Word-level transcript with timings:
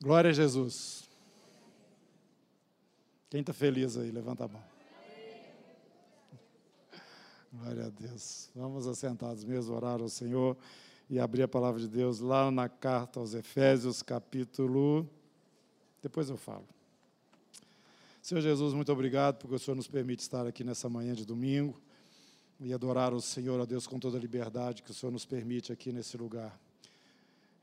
Glória 0.00 0.30
a 0.30 0.32
Jesus. 0.32 1.08
Quem 3.28 3.40
está 3.40 3.52
feliz 3.52 3.96
aí, 3.96 4.12
levanta 4.12 4.44
a 4.44 4.48
mão. 4.48 4.62
Glória 7.52 7.86
a 7.86 7.88
Deus. 7.88 8.48
Vamos 8.54 8.86
assentados 8.86 9.42
mesmo, 9.42 9.74
orar 9.74 10.00
ao 10.00 10.08
Senhor 10.08 10.56
e 11.10 11.18
abrir 11.18 11.42
a 11.42 11.48
palavra 11.48 11.80
de 11.80 11.88
Deus 11.88 12.20
lá 12.20 12.48
na 12.48 12.68
carta 12.68 13.18
aos 13.18 13.34
Efésios, 13.34 14.00
capítulo. 14.00 15.08
Depois 16.00 16.30
eu 16.30 16.36
falo. 16.36 16.68
Senhor 18.22 18.40
Jesus, 18.40 18.74
muito 18.74 18.92
obrigado 18.92 19.38
porque 19.38 19.56
o 19.56 19.58
Senhor 19.58 19.74
nos 19.74 19.88
permite 19.88 20.20
estar 20.20 20.46
aqui 20.46 20.62
nessa 20.62 20.88
manhã 20.88 21.12
de 21.12 21.26
domingo 21.26 21.80
e 22.60 22.72
adorar 22.72 23.12
o 23.12 23.20
Senhor, 23.20 23.60
a 23.60 23.64
Deus, 23.64 23.86
com 23.86 23.98
toda 23.98 24.16
a 24.16 24.20
liberdade 24.20 24.80
que 24.84 24.92
o 24.92 24.94
Senhor 24.94 25.10
nos 25.10 25.26
permite 25.26 25.72
aqui 25.72 25.90
nesse 25.90 26.16
lugar. 26.16 26.56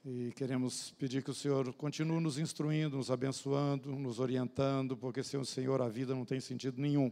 E 0.08 0.32
queremos 0.36 0.92
pedir 1.00 1.24
que 1.24 1.32
o 1.32 1.34
Senhor 1.34 1.74
continue 1.74 2.20
nos 2.20 2.38
instruindo, 2.38 2.96
nos 2.96 3.10
abençoando, 3.10 3.96
nos 3.96 4.20
orientando, 4.20 4.96
porque 4.96 5.24
sem 5.24 5.40
o 5.40 5.44
Senhor 5.44 5.82
a 5.82 5.90
vida 5.90 6.14
não 6.14 6.24
tem 6.24 6.40
sentido 6.40 6.80
nenhum. 6.80 7.12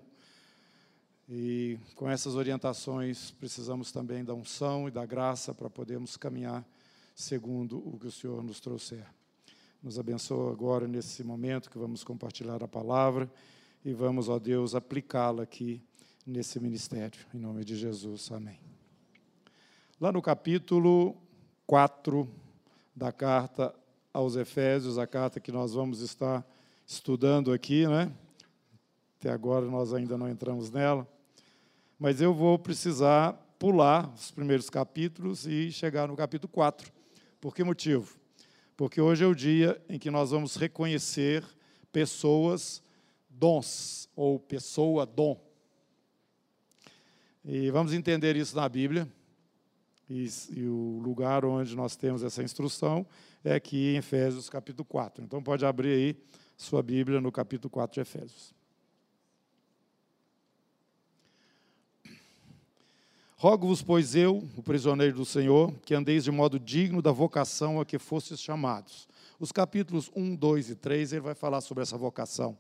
E 1.28 1.80
com 1.96 2.08
essas 2.08 2.36
orientações 2.36 3.32
precisamos 3.32 3.92
também 3.92 4.24
da 4.24 4.36
unção 4.36 4.88
e 4.88 4.92
da 4.92 5.08
graça 5.08 5.56
para 5.56 5.72
podermos 5.72 6.16
caminhar 6.16 6.64
segundo 7.16 7.80
o 7.80 7.98
que 7.98 8.06
o 8.06 8.12
Senhor 8.12 8.44
nos 8.44 8.60
trouxer. 8.60 9.08
Nos 9.82 9.98
abençoa 9.98 10.52
agora 10.52 10.88
nesse 10.88 11.24
momento 11.24 11.72
que 11.72 11.80
vamos 11.80 12.04
compartilhar 12.04 12.64
a 12.64 12.68
palavra 12.68 13.28
e 13.84 13.92
vamos, 13.92 14.30
ó 14.30 14.38
Deus, 14.38 14.76
aplicá-la 14.76 15.42
aqui 15.42 15.82
nesse 16.28 16.60
ministério. 16.60 17.26
Em 17.34 17.40
nome 17.40 17.66
de 17.66 17.76
Jesus. 17.76 18.32
Amém. 18.32 18.60
Lá 20.00 20.12
no 20.12 20.22
capítulo 20.22 21.18
4 21.66 22.43
da 22.96 23.12
carta 23.12 23.74
aos 24.14 24.36
Efésios, 24.36 24.98
a 24.98 25.08
carta 25.08 25.40
que 25.40 25.52
nós 25.52 25.74
vamos 25.74 26.02
estar 26.02 26.46
estudando 26.86 27.52
aqui, 27.52 27.88
né? 27.88 28.12
Até 29.20 29.32
agora 29.32 29.66
nós 29.66 29.94
ainda 29.94 30.18
não 30.18 30.30
entramos 30.30 30.70
nela, 30.70 31.08
mas 31.98 32.22
eu 32.22 32.34
vou 32.34 32.60
precisar 32.60 33.34
pular 33.58 34.14
os 34.14 34.30
primeiros 34.32 34.70
capítulos 34.70 35.48
e 35.48 35.72
chegar 35.72 36.08
no 36.08 36.16
capítulo 36.16 36.52
4. 36.52 36.92
Por 37.40 37.56
que 37.56 37.64
motivo? 37.64 38.16
Porque 38.76 39.00
hoje 39.00 39.24
é 39.24 39.28
o 39.28 39.34
dia 39.34 39.82
em 39.88 39.98
que 39.98 40.12
nós 40.12 40.32
vamos 40.32 40.56
reconhecer 40.56 41.44
pessoas 41.92 42.84
dons, 43.30 44.10
ou 44.16 44.40
pessoa 44.40 45.06
dom. 45.06 45.40
E 47.46 47.70
vamos 47.72 47.94
entender 47.94 48.36
isso 48.36 48.56
na 48.56 48.68
Bíblia. 48.68 49.08
E, 50.10 50.28
e, 50.52 50.68
o 50.68 51.00
lugar 51.02 51.46
onde 51.46 51.76
nós 51.76 51.96
temos 51.96 52.24
essa 52.24 52.44
instrução 52.44 53.06
é 53.44 53.56
aqui 53.56 53.94
em 53.94 53.98
Efésios 53.98 54.50
capítulo 54.50 54.86
4. 54.86 55.24
Então 55.24 55.42
pode 55.42 55.66
abrir 55.66 55.94
aí 55.94 56.18
sua 56.58 56.84
Bíblia 56.84 57.22
no 57.22 57.32
capítulo 57.32 57.70
4 57.70 57.94
de 57.94 58.02
Efésios. 58.02 58.54
Rogo-vos, 63.44 63.82
pois 63.82 64.16
eu, 64.16 64.42
o 64.56 64.64
prisioneiro 64.64 65.18
do 65.18 65.26
Senhor, 65.26 65.74
que 65.86 65.94
andeis 65.94 66.24
de 66.24 66.32
modo 66.32 66.58
digno 66.58 67.02
da 67.02 67.12
vocação 67.12 67.82
a 67.82 67.86
que 67.86 68.00
fostes 68.00 68.40
chamados. 68.40 69.06
Os 69.38 69.52
capítulos 69.52 70.10
1, 70.16 70.36
2 70.38 70.70
e 70.70 70.76
3, 70.76 71.12
ele 71.12 71.22
vai 71.22 71.36
falar 71.36 71.60
sobre 71.60 71.84
essa 71.84 71.98
vocação. 71.98 72.58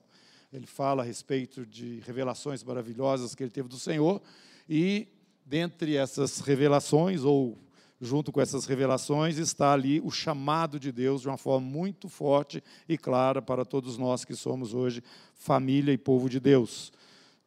Ele 0.52 0.68
fala 0.68 1.02
a 1.02 1.06
respeito 1.06 1.66
de 1.66 2.02
revelações 2.06 2.64
maravilhosas 2.66 3.34
que 3.34 3.42
ele 3.42 3.50
teve 3.50 3.70
do 3.70 3.80
Senhor 3.80 4.22
e 4.68 5.08
dentre 5.46 5.96
essas 5.96 6.40
revelações, 6.40 7.24
ou 7.24 7.58
junto 8.00 8.32
com 8.32 8.42
essas 8.42 8.66
revelações, 8.66 9.38
está 9.38 9.74
ali 9.74 10.02
o 10.02 10.12
chamado 10.12 10.80
de 10.80 10.92
Deus 10.92 11.22
de 11.22 11.28
uma 11.28 11.38
forma 11.38 11.66
muito 11.66 12.10
forte 12.10 12.64
e 12.88 12.98
clara 12.98 13.42
para 13.42 13.64
todos 13.64 13.98
nós 13.98 14.26
que 14.26 14.36
somos 14.36 14.74
hoje 14.74 15.04
família 15.36 15.94
e 15.94 15.98
povo 15.98 16.30
de 16.30 16.40
Deus, 16.40 16.92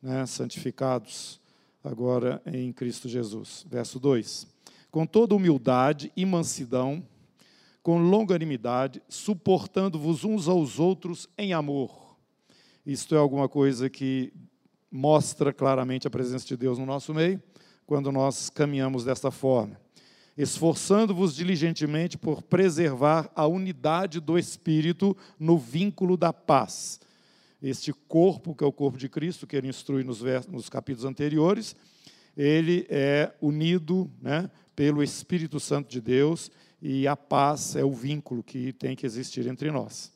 né, 0.01 0.25
santificados 0.27 1.41
agora 1.85 2.43
em 2.47 2.73
Cristo 2.73 3.09
Jesus. 3.09 3.67
Verso 3.69 3.99
2: 3.99 4.47
Com 4.91 5.07
toda 5.07 5.35
humildade 5.35 6.11
e 6.17 6.25
mansidão, 6.25 7.07
com 7.83 7.99
longanimidade, 7.99 9.03
suportando-vos 9.09 10.25
uns 10.25 10.49
aos 10.49 10.79
outros 10.79 11.29
em 11.39 11.53
amor. 11.53 12.17
Isto 12.85 13.15
é 13.15 13.19
alguma 13.19 13.49
coisa 13.49 13.91
que 13.91 14.33
mostra 14.91 15.53
claramente 15.53 16.07
a 16.07 16.11
presença 16.11 16.47
de 16.47 16.57
Deus 16.57 16.79
no 16.79 16.87
nosso 16.87 17.13
meio 17.13 17.43
quando 17.87 18.11
nós 18.11 18.51
caminhamos 18.51 19.05
desta 19.05 19.31
forma. 19.31 19.81
Esforçando-vos 20.37 21.35
diligentemente 21.35 22.19
por 22.19 22.43
preservar 22.43 23.31
a 23.35 23.47
unidade 23.47 24.21
do 24.21 24.39
Espírito 24.39 25.17
no 25.39 25.57
vínculo 25.57 26.17
da 26.17 26.33
paz. 26.33 27.01
Este 27.63 27.93
corpo, 27.93 28.55
que 28.55 28.63
é 28.63 28.67
o 28.67 28.73
corpo 28.73 28.99
de 28.99 29.09
Cristo, 29.09 29.47
que 29.47 29.57
ele 29.57 29.69
instrui 29.69 30.05
nos, 30.05 30.21
nos 30.49 30.69
capítulos 30.69 31.07
anteriores, 31.07 31.75
ele 32.37 32.87
é 32.91 33.33
unido 33.41 34.11
né, 34.21 34.51
pelo 34.75 35.03
Espírito 35.03 35.59
Santo 35.59 35.89
de 35.89 36.01
Deus 36.03 36.51
e 36.83 37.09
a 37.09 37.17
paz 37.17 37.75
é 37.77 37.85
o 37.85 37.93
vínculo 37.93 38.43
que 38.43 38.75
tem 38.75 38.95
que 38.95 39.07
existir 39.07 39.47
entre 39.47 39.71
nós. 39.71 40.13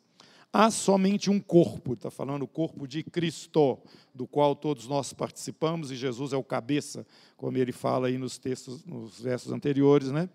Há 0.52 0.68
somente 0.68 1.30
um 1.30 1.38
corpo, 1.38 1.92
está 1.92 2.10
falando 2.10 2.42
o 2.42 2.48
corpo 2.48 2.86
de 2.86 3.04
Cristo, 3.04 3.78
do 4.12 4.26
qual 4.26 4.56
todos 4.56 4.88
nós 4.88 5.12
participamos, 5.12 5.92
e 5.92 5.96
Jesus 5.96 6.32
é 6.32 6.36
o 6.36 6.42
cabeça, 6.42 7.06
como 7.36 7.56
ele 7.56 7.70
fala 7.70 8.08
aí 8.08 8.18
nos 8.18 8.36
textos, 8.36 8.84
nos 8.84 9.20
versos 9.20 9.52
anteriores, 9.52 10.10
né? 10.10 10.28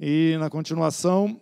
E 0.00 0.36
na 0.38 0.48
continuação, 0.48 1.38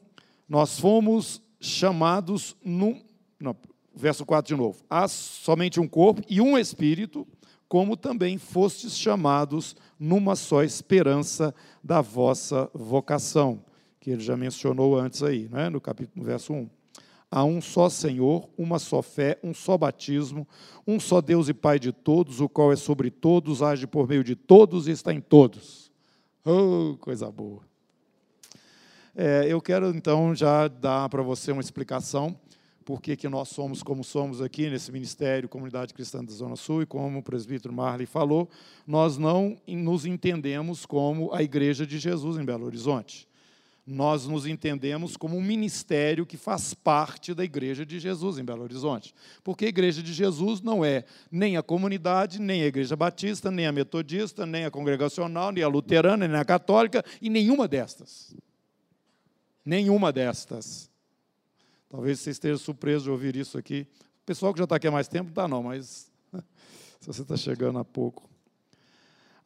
nós 0.48 0.80
fomos 0.80 1.40
chamados 1.60 2.56
no. 2.64 3.00
Não, 3.38 3.54
verso 3.94 4.26
4 4.26 4.54
de 4.54 4.60
novo. 4.60 4.82
Há 4.90 5.06
somente 5.06 5.78
um 5.78 5.86
corpo 5.86 6.22
e 6.28 6.40
um 6.40 6.58
espírito, 6.58 7.24
como 7.68 7.96
também 7.96 8.36
fostes 8.36 8.98
chamados 8.98 9.76
numa 9.98 10.34
só 10.34 10.64
esperança 10.64 11.54
da 11.84 12.00
vossa 12.00 12.68
vocação, 12.74 13.64
que 14.00 14.10
ele 14.10 14.22
já 14.22 14.36
mencionou 14.36 14.98
antes 14.98 15.22
aí, 15.22 15.48
né? 15.48 15.68
no 15.70 15.80
capítulo 15.80 16.12
no 16.16 16.24
verso 16.24 16.52
1. 16.52 16.75
Há 17.30 17.44
um 17.44 17.60
só 17.60 17.88
Senhor, 17.88 18.48
uma 18.56 18.78
só 18.78 19.02
fé, 19.02 19.38
um 19.42 19.52
só 19.52 19.76
batismo, 19.76 20.46
um 20.86 21.00
só 21.00 21.20
Deus 21.20 21.48
e 21.48 21.54
Pai 21.54 21.78
de 21.78 21.92
todos, 21.92 22.40
o 22.40 22.48
qual 22.48 22.72
é 22.72 22.76
sobre 22.76 23.10
todos, 23.10 23.62
age 23.62 23.86
por 23.86 24.08
meio 24.08 24.22
de 24.22 24.36
todos 24.36 24.86
e 24.86 24.92
está 24.92 25.12
em 25.12 25.20
todos. 25.20 25.90
Oh, 26.44 26.96
coisa 27.00 27.30
boa. 27.30 27.62
É, 29.14 29.46
eu 29.48 29.60
quero 29.60 29.88
então 29.90 30.34
já 30.34 30.68
dar 30.68 31.08
para 31.08 31.22
você 31.22 31.50
uma 31.50 31.62
explicação 31.62 32.38
por 32.84 33.02
que, 33.02 33.16
que 33.16 33.28
nós 33.28 33.48
somos 33.48 33.82
como 33.82 34.04
somos 34.04 34.40
aqui 34.40 34.70
nesse 34.70 34.92
ministério, 34.92 35.48
Comunidade 35.48 35.92
Cristã 35.92 36.24
da 36.24 36.32
Zona 36.32 36.54
Sul, 36.54 36.82
e 36.82 36.86
como 36.86 37.18
o 37.18 37.22
presbítero 37.22 37.74
Marley 37.74 38.06
falou, 38.06 38.48
nós 38.86 39.18
não 39.18 39.56
nos 39.66 40.06
entendemos 40.06 40.86
como 40.86 41.34
a 41.34 41.42
Igreja 41.42 41.84
de 41.84 41.98
Jesus 41.98 42.38
em 42.38 42.44
Belo 42.44 42.64
Horizonte 42.64 43.28
nós 43.86 44.26
nos 44.26 44.46
entendemos 44.46 45.16
como 45.16 45.36
um 45.36 45.42
ministério 45.42 46.26
que 46.26 46.36
faz 46.36 46.74
parte 46.74 47.32
da 47.32 47.44
Igreja 47.44 47.86
de 47.86 48.00
Jesus 48.00 48.36
em 48.36 48.44
Belo 48.44 48.64
Horizonte. 48.64 49.14
Porque 49.44 49.66
a 49.66 49.68
Igreja 49.68 50.02
de 50.02 50.12
Jesus 50.12 50.60
não 50.60 50.84
é 50.84 51.04
nem 51.30 51.56
a 51.56 51.62
comunidade, 51.62 52.40
nem 52.40 52.62
a 52.62 52.66
Igreja 52.66 52.96
Batista, 52.96 53.48
nem 53.48 53.64
a 53.64 53.70
Metodista, 53.70 54.44
nem 54.44 54.64
a 54.64 54.70
Congregacional, 54.72 55.52
nem 55.52 55.62
a 55.62 55.68
Luterana, 55.68 56.26
nem 56.26 56.36
a 56.36 56.44
Católica, 56.44 57.04
e 57.22 57.30
nenhuma 57.30 57.68
destas. 57.68 58.34
Nenhuma 59.64 60.12
destas. 60.12 60.90
Talvez 61.88 62.18
você 62.18 62.30
esteja 62.30 62.58
surpreso 62.58 63.04
de 63.04 63.10
ouvir 63.10 63.36
isso 63.36 63.56
aqui. 63.56 63.86
O 64.22 64.26
pessoal 64.26 64.52
que 64.52 64.58
já 64.58 64.64
está 64.64 64.76
aqui 64.76 64.88
há 64.88 64.90
mais 64.90 65.06
tempo, 65.06 65.30
está 65.30 65.46
não, 65.46 65.62
mas 65.62 66.10
se 66.98 67.06
você 67.06 67.22
está 67.22 67.36
chegando 67.36 67.78
há 67.78 67.84
pouco. 67.84 68.28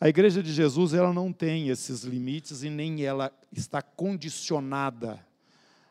A 0.02 0.08
igreja 0.08 0.42
de 0.42 0.50
Jesus 0.50 0.94
ela 0.94 1.12
não 1.12 1.30
tem 1.30 1.68
esses 1.68 2.04
limites 2.04 2.62
e 2.62 2.70
nem 2.70 3.04
ela 3.04 3.30
está 3.52 3.82
condicionada 3.82 5.20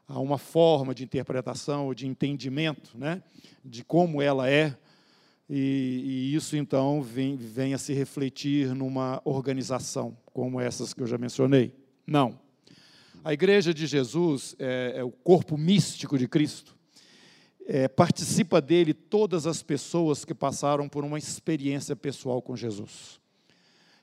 a 0.08 0.20
uma 0.20 0.40
forma 0.40 0.96
de 0.96 1.04
interpretação 1.04 1.86
ou 1.86 1.94
de 1.94 2.08
entendimento 2.08 2.98
né, 2.98 3.22
de 3.64 3.84
como 3.84 4.20
ela 4.20 4.50
é. 4.50 4.76
E, 5.48 6.02
e 6.32 6.36
isso 6.36 6.58
então 6.58 7.04
vem, 7.04 7.36
vem 7.38 7.76
a 7.76 7.78
se 7.78 7.94
refletir 7.94 8.74
numa 8.74 9.22
organização 9.24 10.18
como 10.34 10.60
essas 10.60 10.92
que 10.92 11.04
eu 11.04 11.08
já 11.08 11.20
mencionei. 11.20 11.72
Não. 12.08 12.40
A 13.24 13.32
igreja 13.32 13.76
de 13.76 13.86
Jesus 13.86 14.56
é, 14.58 14.94
é 14.96 15.04
o 15.04 15.12
corpo 15.12 15.56
místico 15.56 16.18
de 16.18 16.28
Cristo. 16.28 16.76
É, 17.68 17.88
participa 17.88 18.60
dele 18.60 18.92
todas 18.92 19.46
as 19.46 19.62
pessoas 19.62 20.26
que 20.26 20.34
passaram 20.34 20.90
por 20.90 21.06
uma 21.06 21.20
experiência 21.20 21.96
pessoal 21.96 22.42
com 22.42 22.56
Jesus 22.56 23.20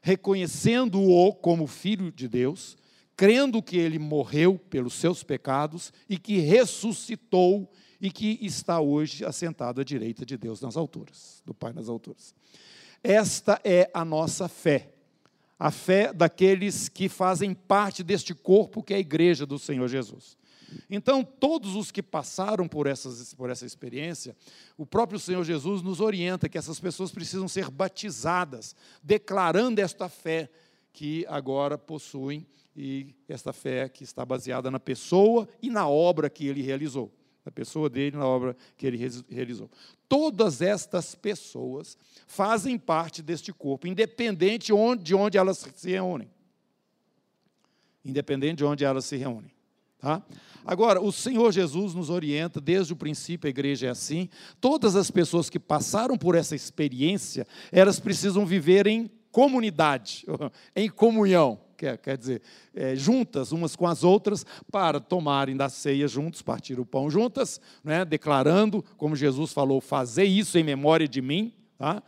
reconhecendo-o 0.07 1.35
como 1.35 1.67
filho 1.67 2.13
de 2.13 2.29
Deus, 2.29 2.79
crendo 3.17 3.61
que 3.61 3.77
ele 3.77 3.99
morreu 3.99 4.57
pelos 4.57 4.95
seus 4.95 5.25
pecados 5.25 5.93
e 6.09 6.17
que 6.17 6.39
ressuscitou 6.39 7.69
e 8.01 8.09
que 8.09 8.39
está 8.41 8.81
hoje 8.81 9.25
assentado 9.25 9.81
à 9.81 9.85
direita 9.85 10.25
de 10.25 10.37
Deus 10.37 10.61
nas 10.61 10.77
alturas, 10.77 11.43
do 11.45 11.53
Pai 11.53 11.73
nas 11.73 11.89
alturas. 11.89 12.33
Esta 13.03 13.61
é 13.65 13.91
a 13.93 14.05
nossa 14.05 14.47
fé, 14.47 14.93
a 15.59 15.73
fé 15.73 16.13
daqueles 16.13 16.89
que 16.89 17.09
fazem 17.09 17.53
parte 17.53 18.05
deste 18.05 18.33
corpo 18.33 18.85
que 18.85 18.95
é 18.95 18.99
a 18.99 19.01
igreja 19.01 19.45
do 19.45 19.59
Senhor 19.59 19.89
Jesus. 19.89 20.37
Então, 20.91 21.23
todos 21.23 21.75
os 21.75 21.91
que 21.91 22.03
passaram 22.03 22.67
por, 22.67 22.87
essas, 22.87 23.35
por 23.35 23.51
essa 23.51 23.67
experiência, 23.67 24.37
o 24.77 24.87
próprio 24.87 25.19
Senhor 25.19 25.45
Jesus 25.45 25.83
nos 25.83 26.01
orienta 26.01 26.49
que 26.49 26.59
essas 26.59 26.81
pessoas 26.81 27.11
precisam 27.11 27.49
ser 27.49 27.71
batizadas, 27.71 28.75
declarando 29.03 29.81
esta 29.81 30.09
fé 30.09 30.51
que 30.93 31.27
agora 31.29 31.77
possuem 31.77 32.47
e 32.75 33.15
esta 33.29 33.53
fé 33.53 33.89
que 33.89 34.05
está 34.05 34.25
baseada 34.25 34.71
na 34.71 34.81
pessoa 34.81 35.49
e 35.63 35.71
na 35.71 35.89
obra 35.89 36.29
que 36.29 36.47
ele 36.47 36.63
realizou. 36.63 37.13
Na 37.45 37.53
pessoa 37.53 37.89
dele, 37.89 38.17
na 38.17 38.27
obra 38.27 38.57
que 38.77 38.87
ele 38.87 38.99
realizou. 39.29 39.71
Todas 40.09 40.61
estas 40.61 41.15
pessoas 41.15 41.97
fazem 42.27 42.77
parte 42.77 43.23
deste 43.23 43.53
corpo, 43.53 43.87
independente 43.87 44.73
de 45.01 45.15
onde 45.15 45.39
elas 45.39 45.65
se 45.75 45.91
reúnem. 45.91 46.29
Independente 48.05 48.59
de 48.59 48.65
onde 48.65 48.85
elas 48.85 49.05
se 49.05 49.17
reúnem. 49.17 49.56
Tá? 49.99 50.23
Agora, 50.65 51.01
o 51.01 51.13
Senhor 51.13 51.53
Jesus 51.53 51.95
nos 51.95 52.11
orienta, 52.11 52.61
desde 52.61 52.93
o 52.93 52.97
princípio 52.97 53.47
a 53.47 53.51
igreja 53.51 53.87
é 53.87 53.91
assim, 53.91 54.29
todas 54.61 54.97
as 54.97 55.11
pessoas 55.11 55.49
que 55.49 55.59
passaram 55.59 56.19
por 56.19 56.35
essa 56.35 56.55
experiência, 56.57 57.47
elas 57.71 58.01
precisam 58.01 58.45
viver 58.45 58.87
em 58.87 59.11
comunidade, 59.31 60.27
em 60.75 60.89
comunhão 60.89 61.61
quer, 61.77 61.99
quer 61.99 62.17
dizer, 62.17 62.43
é, 62.75 62.97
juntas 62.97 63.53
umas 63.53 63.77
com 63.77 63.87
as 63.87 64.03
outras, 64.03 64.45
para 64.73 64.99
tomarem 64.99 65.57
da 65.57 65.69
ceia 65.69 66.09
juntos, 66.09 66.43
partir 66.43 66.81
o 66.81 66.87
pão 66.87 67.11
juntas, 67.11 67.61
né, 67.85 68.05
declarando, 68.05 68.85
como 68.97 69.15
Jesus 69.15 69.53
falou, 69.53 69.81
fazer 69.81 70.25
isso 70.25 70.59
em 70.59 70.65
memória 70.65 71.07
de 71.07 71.21
mim, 71.21 71.53
tá? 71.79 72.03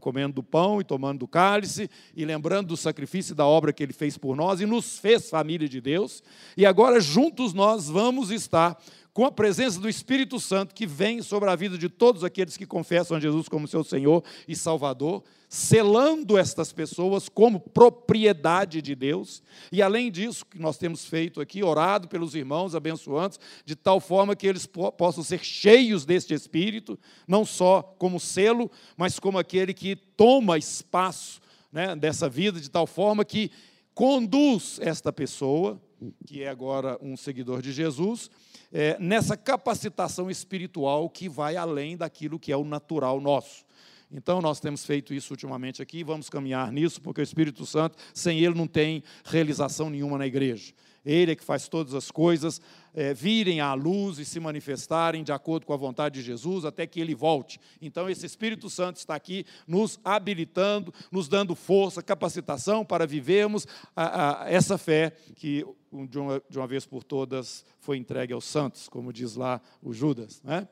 Comendo 0.00 0.34
do 0.34 0.42
pão 0.42 0.80
e 0.80 0.84
tomando 0.84 1.20
do 1.20 1.28
cálice, 1.28 1.90
e 2.14 2.24
lembrando 2.24 2.68
do 2.68 2.76
sacrifício 2.76 3.32
e 3.32 3.36
da 3.36 3.46
obra 3.46 3.72
que 3.72 3.82
ele 3.82 3.92
fez 3.92 4.18
por 4.18 4.36
nós 4.36 4.60
e 4.60 4.66
nos 4.66 4.98
fez 4.98 5.30
família 5.30 5.68
de 5.68 5.80
Deus. 5.80 6.22
E 6.56 6.66
agora, 6.66 7.00
juntos, 7.00 7.52
nós 7.52 7.88
vamos 7.88 8.30
estar 8.30 8.80
com 9.20 9.26
a 9.26 9.30
presença 9.30 9.78
do 9.78 9.86
Espírito 9.86 10.40
Santo 10.40 10.74
que 10.74 10.86
vem 10.86 11.20
sobre 11.20 11.50
a 11.50 11.54
vida 11.54 11.76
de 11.76 11.90
todos 11.90 12.24
aqueles 12.24 12.56
que 12.56 12.64
confessam 12.64 13.18
a 13.18 13.20
Jesus 13.20 13.50
como 13.50 13.68
seu 13.68 13.84
Senhor 13.84 14.24
e 14.48 14.56
Salvador, 14.56 15.22
selando 15.46 16.38
estas 16.38 16.72
pessoas 16.72 17.28
como 17.28 17.60
propriedade 17.60 18.80
de 18.80 18.94
Deus. 18.94 19.42
E 19.70 19.82
além 19.82 20.10
disso, 20.10 20.46
que 20.46 20.58
nós 20.58 20.78
temos 20.78 21.04
feito 21.04 21.38
aqui, 21.38 21.62
orado 21.62 22.08
pelos 22.08 22.34
irmãos 22.34 22.74
abençoantes, 22.74 23.38
de 23.62 23.76
tal 23.76 24.00
forma 24.00 24.34
que 24.34 24.46
eles 24.46 24.64
possam 24.64 25.22
ser 25.22 25.44
cheios 25.44 26.06
deste 26.06 26.32
Espírito, 26.32 26.98
não 27.28 27.44
só 27.44 27.82
como 27.98 28.18
selo, 28.18 28.70
mas 28.96 29.18
como 29.18 29.38
aquele 29.38 29.74
que 29.74 29.96
toma 29.96 30.56
espaço 30.56 31.42
né, 31.70 31.94
dessa 31.94 32.26
vida, 32.26 32.58
de 32.58 32.70
tal 32.70 32.86
forma 32.86 33.22
que 33.22 33.50
conduz 33.92 34.78
esta 34.80 35.12
pessoa, 35.12 35.78
que 36.26 36.42
é 36.42 36.48
agora 36.48 36.98
um 37.02 37.18
seguidor 37.18 37.60
de 37.60 37.70
Jesus, 37.70 38.30
é, 38.72 38.96
nessa 38.98 39.36
capacitação 39.36 40.30
espiritual 40.30 41.08
que 41.10 41.28
vai 41.28 41.56
além 41.56 41.96
daquilo 41.96 42.38
que 42.38 42.52
é 42.52 42.56
o 42.56 42.64
natural 42.64 43.20
nosso. 43.20 43.64
Então, 44.12 44.40
nós 44.40 44.58
temos 44.58 44.84
feito 44.84 45.14
isso 45.14 45.32
ultimamente 45.32 45.80
aqui, 45.80 46.02
vamos 46.02 46.28
caminhar 46.28 46.72
nisso, 46.72 47.00
porque 47.00 47.20
o 47.20 47.22
Espírito 47.22 47.64
Santo, 47.64 47.96
sem 48.12 48.40
ele, 48.40 48.56
não 48.56 48.66
tem 48.66 49.04
realização 49.24 49.88
nenhuma 49.88 50.18
na 50.18 50.26
igreja. 50.26 50.72
Ele 51.04 51.32
é 51.32 51.36
que 51.36 51.44
faz 51.44 51.68
todas 51.68 51.94
as 51.94 52.10
coisas 52.10 52.60
é, 52.94 53.14
virem 53.14 53.60
à 53.60 53.74
luz 53.74 54.18
e 54.18 54.24
se 54.24 54.40
manifestarem 54.40 55.22
de 55.22 55.32
acordo 55.32 55.66
com 55.66 55.72
a 55.72 55.76
vontade 55.76 56.20
de 56.20 56.26
Jesus 56.26 56.64
até 56.64 56.86
que 56.86 57.00
ele 57.00 57.14
volte. 57.14 57.60
Então, 57.80 58.08
esse 58.08 58.26
Espírito 58.26 58.68
Santo 58.68 58.96
está 58.96 59.14
aqui 59.14 59.44
nos 59.66 59.98
habilitando, 60.04 60.92
nos 61.10 61.28
dando 61.28 61.54
força, 61.54 62.02
capacitação 62.02 62.84
para 62.84 63.06
vivermos 63.06 63.66
a, 63.94 64.44
a, 64.44 64.50
essa 64.50 64.76
fé 64.76 65.12
que, 65.34 65.64
de 66.08 66.18
uma, 66.18 66.42
de 66.48 66.58
uma 66.58 66.66
vez 66.66 66.86
por 66.86 67.04
todas, 67.04 67.64
foi 67.78 67.96
entregue 67.96 68.32
aos 68.32 68.44
santos, 68.44 68.88
como 68.88 69.12
diz 69.12 69.36
lá 69.36 69.60
o 69.82 69.92
Judas. 69.92 70.42
Né? 70.42 70.66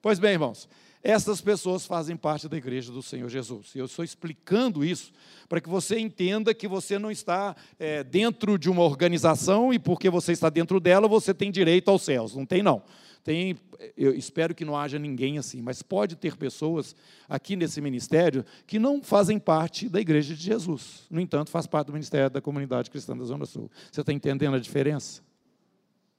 Pois 0.00 0.18
bem, 0.18 0.32
irmãos, 0.32 0.68
essas 1.08 1.40
pessoas 1.40 1.86
fazem 1.86 2.14
parte 2.18 2.50
da 2.50 2.56
igreja 2.58 2.92
do 2.92 3.02
Senhor 3.02 3.30
Jesus. 3.30 3.74
E 3.74 3.78
eu 3.78 3.86
estou 3.86 4.04
explicando 4.04 4.84
isso 4.84 5.10
para 5.48 5.58
que 5.58 5.66
você 5.66 5.98
entenda 5.98 6.52
que 6.52 6.68
você 6.68 6.98
não 6.98 7.10
está 7.10 7.56
é, 7.78 8.04
dentro 8.04 8.58
de 8.58 8.68
uma 8.68 8.82
organização 8.82 9.72
e 9.72 9.78
porque 9.78 10.10
você 10.10 10.32
está 10.32 10.50
dentro 10.50 10.78
dela, 10.78 11.08
você 11.08 11.32
tem 11.32 11.50
direito 11.50 11.90
aos 11.90 12.02
céus. 12.02 12.36
Não 12.36 12.44
tem, 12.44 12.62
não. 12.62 12.82
Tem, 13.24 13.56
eu 13.96 14.14
espero 14.14 14.54
que 14.54 14.66
não 14.66 14.76
haja 14.76 14.98
ninguém 14.98 15.38
assim, 15.38 15.62
mas 15.62 15.82
pode 15.82 16.14
ter 16.14 16.36
pessoas 16.36 16.94
aqui 17.26 17.56
nesse 17.56 17.80
ministério 17.80 18.44
que 18.66 18.78
não 18.78 19.02
fazem 19.02 19.38
parte 19.38 19.88
da 19.88 20.02
igreja 20.02 20.34
de 20.34 20.42
Jesus. 20.42 21.06
No 21.10 21.22
entanto, 21.22 21.50
faz 21.50 21.66
parte 21.66 21.86
do 21.86 21.94
ministério 21.94 22.28
da 22.28 22.42
comunidade 22.42 22.90
cristã 22.90 23.16
da 23.16 23.24
Zona 23.24 23.46
Sul. 23.46 23.70
Você 23.90 24.02
está 24.02 24.12
entendendo 24.12 24.56
a 24.56 24.60
diferença? 24.60 25.22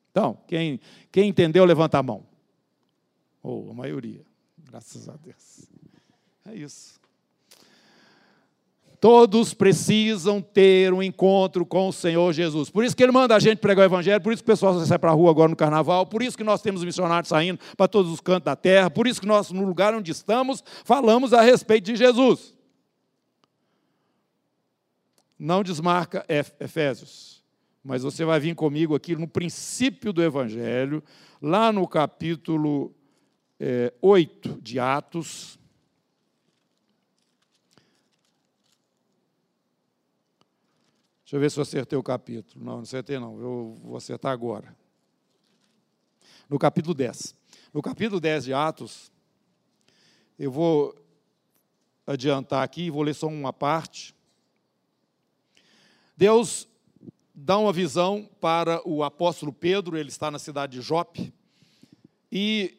Então, 0.09 0.35
quem, 0.47 0.79
quem 1.11 1.29
entendeu, 1.29 1.63
levanta 1.63 1.99
a 1.99 2.01
mão. 2.01 2.25
Ou 3.43 3.67
oh, 3.67 3.71
a 3.71 3.73
maioria. 3.75 4.27
Graças 4.69 5.09
a 5.09 5.13
Deus. 5.13 5.67
É 6.45 6.53
isso. 6.53 6.99
Todos 9.01 9.51
precisam 9.53 10.41
ter 10.41 10.93
um 10.93 11.01
encontro 11.01 11.65
com 11.65 11.87
o 11.87 11.93
Senhor 11.93 12.31
Jesus. 12.33 12.69
Por 12.69 12.83
isso 12.83 12.95
que 12.95 13.01
ele 13.01 13.11
manda 13.11 13.35
a 13.35 13.39
gente 13.39 13.57
pregar 13.57 13.83
o 13.83 13.89
Evangelho, 13.89 14.21
por 14.21 14.31
isso 14.31 14.43
que 14.43 14.51
o 14.51 14.53
pessoal 14.53 14.77
sai 14.85 14.99
para 14.99 15.09
a 15.09 15.13
rua 15.13 15.31
agora 15.31 15.49
no 15.49 15.55
carnaval, 15.55 16.05
por 16.05 16.21
isso 16.21 16.37
que 16.37 16.43
nós 16.43 16.61
temos 16.61 16.83
missionários 16.83 17.29
saindo 17.29 17.59
para 17.75 17.87
todos 17.87 18.11
os 18.11 18.19
cantos 18.19 18.45
da 18.45 18.55
terra, 18.55 18.91
por 18.91 19.07
isso 19.07 19.21
que 19.21 19.25
nós, 19.25 19.49
no 19.51 19.65
lugar 19.65 19.95
onde 19.95 20.11
estamos, 20.11 20.63
falamos 20.83 21.33
a 21.33 21.41
respeito 21.41 21.85
de 21.85 21.95
Jesus. 21.95 22.53
Não 25.37 25.63
desmarca 25.63 26.25
Efésios, 26.59 27.41
mas 27.81 28.03
você 28.03 28.23
vai 28.23 28.39
vir 28.39 28.53
comigo 28.53 28.93
aqui 28.93 29.15
no 29.15 29.27
princípio 29.27 30.13
do 30.13 30.21
Evangelho, 30.21 31.01
lá 31.41 31.71
no 31.71 31.87
capítulo 31.87 32.93
é, 33.59 33.93
8 34.01 34.61
de 34.61 34.79
Atos. 34.79 35.59
Deixa 41.23 41.35
eu 41.35 41.39
ver 41.39 41.51
se 41.51 41.59
eu 41.59 41.61
acertei 41.61 41.99
o 41.99 42.03
capítulo. 42.03 42.63
Não, 42.63 42.77
não 42.77 42.81
acertei 42.81 43.19
não, 43.19 43.39
eu 43.39 43.77
vou 43.83 43.97
acertar 43.97 44.31
agora. 44.31 44.75
No 46.49 46.57
capítulo 46.57 46.95
10. 46.95 47.35
No 47.73 47.81
capítulo 47.81 48.19
10 48.19 48.45
de 48.45 48.53
Atos, 48.53 49.11
eu 50.39 50.49
vou 50.49 50.95
adiantar 52.07 52.63
aqui, 52.63 52.89
vou 52.89 53.03
ler 53.03 53.13
só 53.13 53.27
uma 53.27 53.53
parte. 53.53 54.15
Deus 56.17 56.67
dá 57.35 57.57
uma 57.57 57.71
visão 57.71 58.27
para 58.41 58.81
o 58.87 59.03
apóstolo 59.03 59.53
Pedro, 59.53 59.97
ele 59.97 60.09
está 60.09 60.31
na 60.31 60.39
cidade 60.39 60.77
de 60.77 60.81
Jope, 60.81 61.31
e 62.31 62.78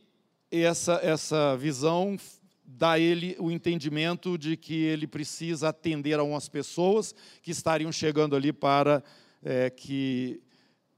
essa, 0.50 0.94
essa 1.02 1.56
visão 1.56 2.16
dá 2.64 2.98
ele 2.98 3.36
o 3.38 3.50
entendimento 3.50 4.38
de 4.38 4.56
que 4.56 4.74
ele 4.74 5.06
precisa 5.06 5.68
atender 5.68 6.18
a 6.18 6.22
umas 6.22 6.48
pessoas 6.48 7.14
que 7.42 7.50
estariam 7.50 7.92
chegando 7.92 8.36
ali 8.36 8.52
para, 8.52 9.02
é, 9.42 9.70
que, 9.70 10.40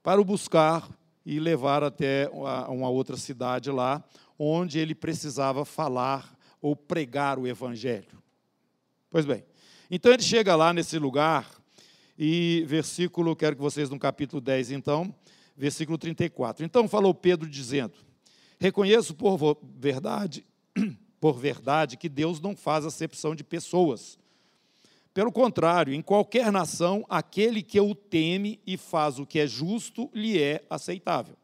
para 0.02 0.20
o 0.20 0.24
buscar 0.24 0.88
e 1.24 1.38
levar 1.38 1.82
até 1.82 2.28
uma 2.68 2.88
outra 2.88 3.16
cidade 3.16 3.70
lá, 3.70 4.02
onde 4.38 4.78
ele 4.78 4.94
precisava 4.94 5.64
falar 5.64 6.36
ou 6.60 6.74
pregar 6.74 7.38
o 7.38 7.46
evangelho. 7.46 8.22
Pois 9.10 9.24
bem, 9.24 9.44
então 9.90 10.12
ele 10.12 10.22
chega 10.22 10.56
lá 10.56 10.72
nesse 10.72 10.98
lugar, 10.98 11.48
e 12.18 12.64
versículo, 12.66 13.34
quero 13.34 13.56
que 13.56 13.62
vocês 13.62 13.88
no 13.90 13.98
capítulo 13.98 14.40
10, 14.40 14.72
então, 14.72 15.14
versículo 15.56 15.98
34. 15.98 16.64
Então 16.64 16.88
falou 16.88 17.14
Pedro 17.14 17.48
dizendo: 17.48 17.94
Reconheço 18.62 19.12
por 19.12 19.58
verdade, 19.76 20.44
por 21.20 21.36
verdade 21.36 21.96
que 21.96 22.08
Deus 22.08 22.40
não 22.40 22.54
faz 22.54 22.86
acepção 22.86 23.34
de 23.34 23.42
pessoas. 23.42 24.16
Pelo 25.12 25.32
contrário, 25.32 25.92
em 25.92 26.00
qualquer 26.00 26.52
nação, 26.52 27.04
aquele 27.08 27.60
que 27.60 27.80
o 27.80 27.92
teme 27.92 28.60
e 28.64 28.76
faz 28.76 29.18
o 29.18 29.26
que 29.26 29.40
é 29.40 29.48
justo 29.48 30.08
lhe 30.14 30.40
é 30.40 30.64
aceitável. 30.70 31.34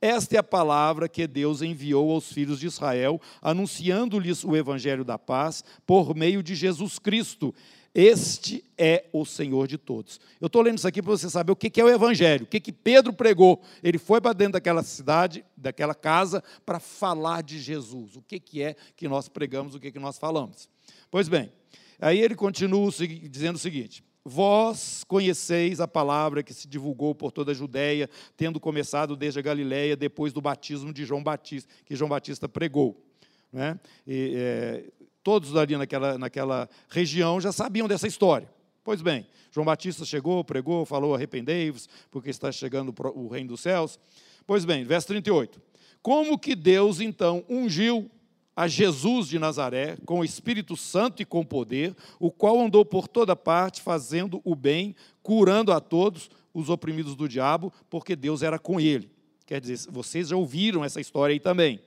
Esta 0.00 0.36
é 0.36 0.38
a 0.38 0.44
palavra 0.44 1.08
que 1.08 1.26
Deus 1.26 1.60
enviou 1.60 2.12
aos 2.12 2.32
filhos 2.32 2.60
de 2.60 2.68
Israel, 2.68 3.20
anunciando-lhes 3.42 4.44
o 4.44 4.54
evangelho 4.54 5.04
da 5.04 5.18
paz 5.18 5.64
por 5.84 6.14
meio 6.14 6.40
de 6.40 6.54
Jesus 6.54 7.00
Cristo. 7.00 7.52
Este 7.94 8.64
é 8.76 9.04
o 9.12 9.24
Senhor 9.24 9.68
de 9.68 9.78
todos. 9.78 10.20
Eu 10.40 10.48
estou 10.48 10.62
lendo 10.62 10.78
isso 10.78 10.88
aqui 10.88 11.00
para 11.00 11.12
você 11.12 11.30
saber 11.30 11.52
o 11.52 11.56
que 11.56 11.80
é 11.80 11.84
o 11.84 11.88
Evangelho, 11.88 12.42
o 12.42 12.46
que 12.46 12.72
Pedro 12.72 13.12
pregou. 13.12 13.62
Ele 13.84 13.98
foi 13.98 14.20
para 14.20 14.32
dentro 14.32 14.54
daquela 14.54 14.82
cidade, 14.82 15.44
daquela 15.64 15.94
casa, 15.94 16.42
para 16.64 16.78
falar 16.78 17.42
de 17.42 17.58
Jesus. 17.58 18.16
O 18.16 18.22
que 18.22 18.62
é 18.62 18.74
que 18.96 19.08
nós 19.08 19.28
pregamos, 19.28 19.74
o 19.74 19.80
que, 19.80 19.90
que 19.90 19.98
nós 19.98 20.18
falamos. 20.18 20.68
Pois 21.10 21.28
bem, 21.28 21.52
aí 22.00 22.20
ele 22.20 22.34
continua 22.34 22.90
dizendo 23.28 23.56
o 23.56 23.58
seguinte: 23.58 24.04
Vós 24.26 25.04
conheceis 25.04 25.80
a 25.80 25.86
palavra 25.86 26.42
que 26.42 26.54
se 26.54 26.66
divulgou 26.66 27.14
por 27.14 27.30
toda 27.30 27.52
a 27.52 27.54
Judéia, 27.54 28.08
tendo 28.38 28.58
começado 28.58 29.14
desde 29.14 29.38
a 29.38 29.42
Galiléia, 29.42 29.94
depois 29.94 30.32
do 30.32 30.40
batismo 30.40 30.94
de 30.94 31.04
João 31.04 31.22
Batista, 31.22 31.70
que 31.84 31.94
João 31.94 32.08
Batista 32.08 32.48
pregou. 32.48 33.04
Né? 33.52 33.78
E, 34.06 34.32
é, 34.34 34.84
todos 35.22 35.54
ali 35.54 35.76
naquela, 35.76 36.16
naquela 36.16 36.68
região 36.88 37.38
já 37.38 37.52
sabiam 37.52 37.86
dessa 37.86 38.06
história. 38.06 38.48
Pois 38.82 39.02
bem, 39.02 39.26
João 39.50 39.66
Batista 39.66 40.06
chegou, 40.06 40.42
pregou, 40.42 40.86
falou: 40.86 41.14
arrependei-vos, 41.14 41.86
porque 42.10 42.30
está 42.30 42.50
chegando 42.50 42.94
o 43.14 43.28
reino 43.28 43.48
dos 43.48 43.60
céus. 43.60 44.00
Pois 44.46 44.64
bem, 44.64 44.84
verso 44.84 45.08
38. 45.08 45.60
Como 46.02 46.38
que 46.38 46.54
Deus 46.54 47.00
então 47.00 47.44
ungiu 47.48 48.10
a 48.56 48.68
Jesus 48.68 49.28
de 49.28 49.38
Nazaré 49.38 49.96
com 50.04 50.20
o 50.20 50.24
Espírito 50.24 50.76
Santo 50.76 51.22
e 51.22 51.24
com 51.24 51.44
poder, 51.44 51.94
o 52.20 52.30
qual 52.30 52.60
andou 52.60 52.84
por 52.84 53.08
toda 53.08 53.34
parte 53.34 53.82
fazendo 53.82 54.40
o 54.44 54.54
bem, 54.54 54.94
curando 55.22 55.72
a 55.72 55.80
todos 55.80 56.30
os 56.52 56.68
oprimidos 56.68 57.16
do 57.16 57.28
diabo, 57.28 57.72
porque 57.90 58.14
Deus 58.14 58.42
era 58.42 58.58
com 58.58 58.78
ele. 58.78 59.10
Quer 59.44 59.60
dizer, 59.60 59.90
vocês 59.90 60.28
já 60.28 60.36
ouviram 60.36 60.84
essa 60.84 61.00
história 61.00 61.32
aí 61.32 61.40
também. 61.40 61.80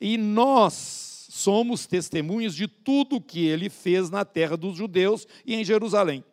E 0.00 0.16
nós 0.16 1.26
somos 1.28 1.86
testemunhas 1.86 2.54
de 2.54 2.66
tudo 2.66 3.20
que 3.20 3.46
ele 3.46 3.68
fez 3.68 4.10
na 4.10 4.24
terra 4.24 4.56
dos 4.56 4.76
judeus 4.76 5.26
e 5.44 5.54
em 5.54 5.64
Jerusalém, 5.64 6.24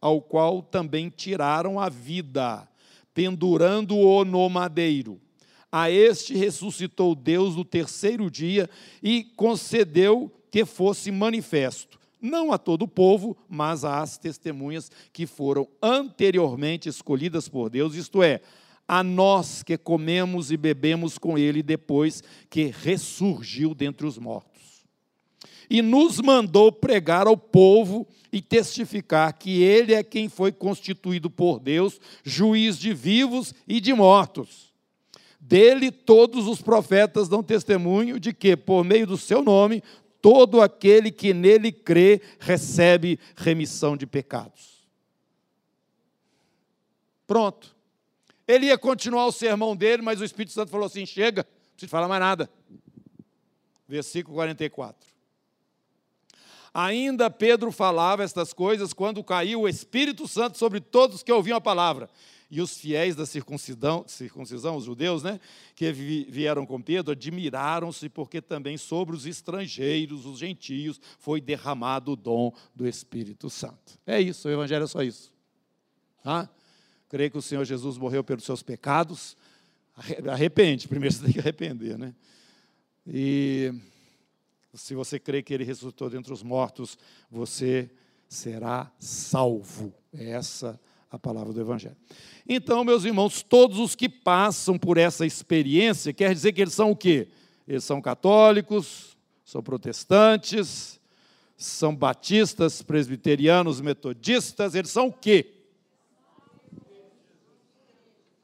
ao 0.00 0.22
qual 0.22 0.62
também 0.62 1.10
tiraram 1.10 1.80
a 1.80 1.88
vida, 1.88 2.66
pendurando-o 3.14 4.24
no 4.24 4.48
madeiro. 4.48 5.20
A 5.72 5.90
este 5.90 6.34
ressuscitou 6.34 7.14
Deus 7.14 7.56
no 7.56 7.64
terceiro 7.64 8.30
dia 8.30 8.68
e 9.02 9.24
concedeu 9.36 10.32
que 10.50 10.64
fosse 10.64 11.12
manifesto, 11.12 11.98
não 12.20 12.52
a 12.52 12.58
todo 12.58 12.82
o 12.82 12.88
povo, 12.88 13.36
mas 13.48 13.84
às 13.84 14.18
testemunhas 14.18 14.90
que 15.12 15.26
foram 15.26 15.68
anteriormente 15.80 16.88
escolhidas 16.88 17.48
por 17.48 17.70
Deus, 17.70 17.94
isto 17.94 18.22
é, 18.22 18.40
a 18.86 19.04
nós 19.04 19.62
que 19.62 19.78
comemos 19.78 20.50
e 20.50 20.56
bebemos 20.56 21.16
com 21.16 21.38
ele 21.38 21.62
depois 21.62 22.24
que 22.50 22.74
ressurgiu 22.82 23.72
dentre 23.72 24.04
os 24.04 24.18
mortos. 24.18 24.84
E 25.70 25.80
nos 25.80 26.20
mandou 26.20 26.72
pregar 26.72 27.28
ao 27.28 27.36
povo 27.36 28.04
e 28.32 28.40
testificar 28.40 29.32
que 29.32 29.62
ele 29.62 29.94
é 29.94 30.02
quem 30.02 30.28
foi 30.28 30.52
constituído 30.52 31.30
por 31.30 31.58
Deus, 31.58 32.00
juiz 32.22 32.78
de 32.78 32.92
vivos 32.92 33.54
e 33.66 33.80
de 33.80 33.92
mortos. 33.92 34.72
Dele 35.40 35.90
todos 35.90 36.46
os 36.46 36.60
profetas 36.62 37.28
dão 37.28 37.42
testemunho 37.42 38.20
de 38.20 38.32
que, 38.32 38.56
por 38.56 38.84
meio 38.84 39.06
do 39.06 39.16
seu 39.16 39.42
nome, 39.42 39.82
todo 40.20 40.60
aquele 40.60 41.10
que 41.10 41.32
nele 41.32 41.72
crê 41.72 42.20
recebe 42.38 43.18
remissão 43.36 43.96
de 43.96 44.06
pecados. 44.06 44.80
Pronto. 47.26 47.74
Ele 48.46 48.66
ia 48.66 48.76
continuar 48.76 49.26
o 49.26 49.32
sermão 49.32 49.76
dele, 49.76 50.02
mas 50.02 50.20
o 50.20 50.24
Espírito 50.24 50.52
Santo 50.52 50.70
falou 50.70 50.86
assim: 50.86 51.06
chega, 51.06 51.42
não 51.42 51.72
precisa 51.72 51.90
falar 51.90 52.08
mais 52.08 52.20
nada. 52.20 52.50
Versículo 53.88 54.36
44. 54.36 55.08
Ainda 56.72 57.28
Pedro 57.28 57.72
falava 57.72 58.22
estas 58.22 58.52
coisas 58.52 58.92
quando 58.92 59.24
caiu 59.24 59.62
o 59.62 59.68
Espírito 59.68 60.28
Santo 60.28 60.56
sobre 60.56 60.80
todos 60.80 61.22
que 61.22 61.32
ouviam 61.32 61.56
a 61.56 61.60
palavra. 61.60 62.08
E 62.50 62.60
os 62.60 62.76
fiéis 62.76 63.14
da 63.14 63.24
circuncisão, 63.24 64.04
circuncisão 64.08 64.74
os 64.74 64.84
judeus, 64.84 65.22
né, 65.22 65.38
que 65.76 65.92
vieram 65.92 66.66
com 66.66 66.82
Pedro, 66.82 67.12
admiraram-se 67.12 68.08
porque 68.08 68.40
também 68.40 68.76
sobre 68.76 69.14
os 69.14 69.24
estrangeiros, 69.24 70.26
os 70.26 70.38
gentios, 70.38 71.00
foi 71.18 71.40
derramado 71.40 72.12
o 72.12 72.16
dom 72.16 72.52
do 72.74 72.88
Espírito 72.88 73.48
Santo. 73.48 73.98
É 74.04 74.20
isso, 74.20 74.48
o 74.48 74.50
evangelho 74.50 74.82
é 74.82 74.88
só 74.88 75.00
isso. 75.02 75.32
Tá? 76.24 76.50
Creio 77.08 77.30
que 77.30 77.38
o 77.38 77.42
Senhor 77.42 77.64
Jesus 77.64 77.96
morreu 77.96 78.24
pelos 78.24 78.44
seus 78.44 78.64
pecados. 78.64 79.36
Arrepende, 80.28 80.88
primeiro 80.88 81.14
você 81.14 81.24
tem 81.24 81.32
que 81.32 81.40
arrepender, 81.40 81.98
né? 81.98 82.14
E 83.06 83.72
se 84.74 84.94
você 84.94 85.18
crê 85.18 85.42
que 85.42 85.52
ele 85.52 85.64
ressuscitou 85.64 86.08
dentre 86.08 86.32
os 86.32 86.42
mortos, 86.42 86.98
você 87.30 87.90
será 88.28 88.90
salvo. 88.98 89.92
É 90.12 90.30
essa 90.30 90.78
a 91.10 91.18
palavra 91.18 91.52
do 91.52 91.60
Evangelho. 91.60 91.96
Então, 92.48 92.84
meus 92.84 93.04
irmãos, 93.04 93.42
todos 93.42 93.78
os 93.78 93.96
que 93.96 94.08
passam 94.08 94.78
por 94.78 94.96
essa 94.96 95.26
experiência, 95.26 96.12
quer 96.12 96.32
dizer 96.32 96.52
que 96.52 96.60
eles 96.60 96.74
são 96.74 96.92
o 96.92 96.96
quê? 96.96 97.28
Eles 97.66 97.82
são 97.82 98.00
católicos, 98.00 99.16
são 99.44 99.62
protestantes, 99.62 101.00
são 101.56 101.94
batistas, 101.94 102.80
presbiterianos, 102.80 103.80
metodistas, 103.80 104.74
eles 104.74 104.90
são 104.90 105.08
o 105.08 105.12
quê? 105.12 105.52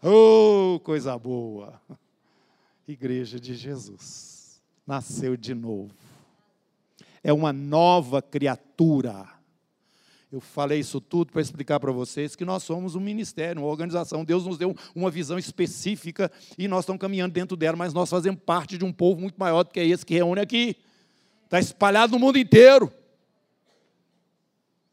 Oh, 0.02 0.80
coisa 0.82 1.16
boa! 1.16 1.80
Igreja 2.86 3.40
de 3.40 3.54
Jesus. 3.54 4.62
Nasceu 4.86 5.36
de 5.36 5.54
novo. 5.54 6.05
É 7.22 7.32
uma 7.32 7.52
nova 7.52 8.20
criatura. 8.20 9.36
Eu 10.30 10.40
falei 10.40 10.80
isso 10.80 11.00
tudo 11.00 11.32
para 11.32 11.40
explicar 11.40 11.78
para 11.78 11.92
vocês 11.92 12.34
que 12.34 12.44
nós 12.44 12.62
somos 12.62 12.94
um 12.94 13.00
ministério, 13.00 13.62
uma 13.62 13.70
organização. 13.70 14.24
Deus 14.24 14.44
nos 14.44 14.58
deu 14.58 14.74
uma 14.94 15.10
visão 15.10 15.38
específica 15.38 16.30
e 16.58 16.66
nós 16.66 16.80
estamos 16.80 17.00
caminhando 17.00 17.32
dentro 17.32 17.56
dela, 17.56 17.76
mas 17.76 17.94
nós 17.94 18.10
fazemos 18.10 18.40
parte 18.44 18.76
de 18.76 18.84
um 18.84 18.92
povo 18.92 19.20
muito 19.20 19.36
maior 19.36 19.62
do 19.62 19.70
que 19.70 19.80
esse 19.80 20.04
que 20.04 20.14
reúne 20.14 20.40
aqui. 20.40 20.76
Está 21.44 21.60
espalhado 21.60 22.12
no 22.12 22.18
mundo 22.18 22.38
inteiro. 22.38 22.92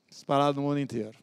Espalhado 0.09 0.61
no 0.61 0.67
mundo 0.67 0.79
inteiro. 0.79 1.17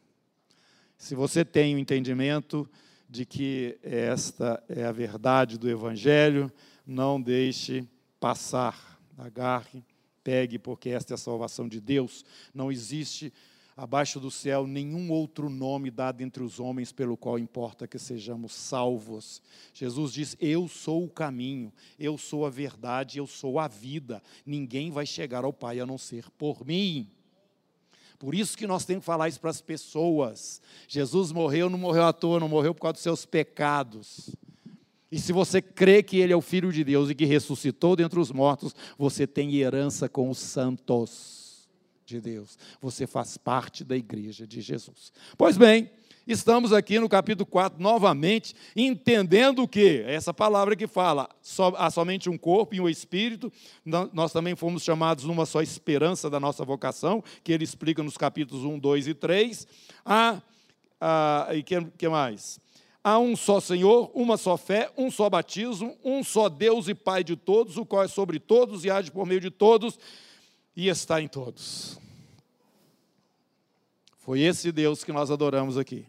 Se 0.97 1.15
você 1.15 1.45
tem 1.45 1.73
o 1.73 1.77
um 1.77 1.79
entendimento 1.79 2.69
de 3.09 3.25
que 3.25 3.79
esta 3.81 4.61
é 4.69 4.83
a 4.83 4.91
verdade 4.91 5.57
do 5.57 5.69
Evangelho, 5.69 6.51
não 6.85 7.19
deixe 7.19 7.87
passar, 8.19 8.99
agarre, 9.17 9.83
pegue, 10.23 10.59
porque 10.59 10.89
esta 10.89 11.13
é 11.13 11.15
a 11.15 11.17
salvação 11.17 11.67
de 11.67 11.79
Deus. 11.79 12.25
Não 12.53 12.71
existe 12.71 13.31
abaixo 13.75 14.19
do 14.19 14.29
céu 14.29 14.67
nenhum 14.67 15.11
outro 15.11 15.49
nome 15.49 15.89
dado 15.89 16.21
entre 16.21 16.43
os 16.43 16.59
homens 16.59 16.91
pelo 16.91 17.17
qual 17.17 17.39
importa 17.39 17.87
que 17.87 17.97
sejamos 17.97 18.53
salvos. 18.53 19.41
Jesus 19.73 20.13
diz: 20.13 20.37
Eu 20.39 20.67
sou 20.67 21.05
o 21.05 21.09
caminho, 21.09 21.71
eu 21.99 22.17
sou 22.17 22.45
a 22.45 22.49
verdade, 22.49 23.17
eu 23.17 23.27
sou 23.27 23.59
a 23.59 23.67
vida. 23.67 24.21
Ninguém 24.45 24.91
vai 24.91 25.05
chegar 25.05 25.43
ao 25.43 25.53
Pai 25.53 25.79
a 25.79 25.85
não 25.85 25.97
ser 25.97 26.29
por 26.31 26.65
mim. 26.65 27.09
Por 28.19 28.35
isso 28.35 28.55
que 28.55 28.67
nós 28.67 28.85
temos 28.85 29.01
que 29.01 29.07
falar 29.07 29.29
isso 29.29 29.39
para 29.39 29.49
as 29.49 29.61
pessoas. 29.61 30.61
Jesus 30.87 31.31
morreu, 31.31 31.71
não 31.71 31.79
morreu 31.79 32.03
à 32.03 32.13
toa, 32.13 32.39
não 32.39 32.47
morreu 32.47 32.75
por 32.75 32.81
causa 32.81 32.93
dos 32.93 33.01
seus 33.01 33.25
pecados. 33.25 34.29
E 35.11 35.19
se 35.19 35.33
você 35.33 35.61
crê 35.61 36.01
que 36.01 36.17
Ele 36.17 36.31
é 36.31 36.35
o 36.35 36.41
Filho 36.41 36.71
de 36.71 36.83
Deus 36.83 37.09
e 37.09 37.15
que 37.15 37.25
ressuscitou 37.25 37.95
dentre 37.95 38.19
os 38.19 38.31
mortos, 38.31 38.73
você 38.97 39.27
tem 39.27 39.53
herança 39.55 40.07
com 40.07 40.29
os 40.29 40.37
santos 40.37 41.69
de 42.05 42.21
Deus. 42.21 42.57
Você 42.79 43.05
faz 43.05 43.37
parte 43.37 43.83
da 43.83 43.97
igreja 43.97 44.47
de 44.47 44.61
Jesus. 44.61 45.11
Pois 45.37 45.57
bem, 45.57 45.89
Estamos 46.27 46.71
aqui 46.71 46.99
no 46.99 47.09
capítulo 47.09 47.47
4 47.47 47.81
novamente, 47.81 48.53
entendendo 48.75 49.67
que 49.67 50.03
essa 50.05 50.31
palavra 50.31 50.75
que 50.75 50.85
fala 50.85 51.27
há 51.77 51.89
somente 51.89 52.29
um 52.29 52.37
corpo 52.37 52.75
e 52.75 52.79
um 52.79 52.87
espírito, 52.87 53.51
nós 54.13 54.31
também 54.31 54.55
fomos 54.55 54.83
chamados 54.83 55.23
numa 55.23 55.47
só 55.47 55.63
esperança 55.63 56.29
da 56.29 56.39
nossa 56.39 56.63
vocação, 56.63 57.23
que 57.43 57.51
ele 57.51 57.63
explica 57.63 58.03
nos 58.03 58.17
capítulos 58.17 58.63
1, 58.63 58.77
2 58.77 59.07
e 59.07 59.13
3. 59.15 59.67
Há, 60.05 60.41
há 61.01 61.47
e 61.53 61.63
que, 61.63 61.81
que 61.97 62.07
mais? 62.07 62.59
Há 63.03 63.17
um 63.17 63.35
só 63.35 63.59
Senhor, 63.59 64.11
uma 64.13 64.37
só 64.37 64.55
fé, 64.57 64.91
um 64.95 65.09
só 65.09 65.29
batismo, 65.29 65.97
um 66.03 66.23
só 66.23 66.47
Deus 66.47 66.87
e 66.87 66.93
Pai 66.93 67.23
de 67.23 67.35
todos, 67.35 67.77
o 67.77 67.85
qual 67.85 68.03
é 68.03 68.07
sobre 68.07 68.39
todos 68.39 68.85
e 68.85 68.91
age 68.91 69.09
por 69.09 69.25
meio 69.25 69.41
de 69.41 69.49
todos 69.49 69.97
e 70.75 70.87
está 70.87 71.19
em 71.19 71.27
todos. 71.27 71.99
Foi 74.17 74.41
esse 74.41 74.71
Deus 74.71 75.03
que 75.03 75.11
nós 75.11 75.31
adoramos 75.31 75.77
aqui. 75.77 76.05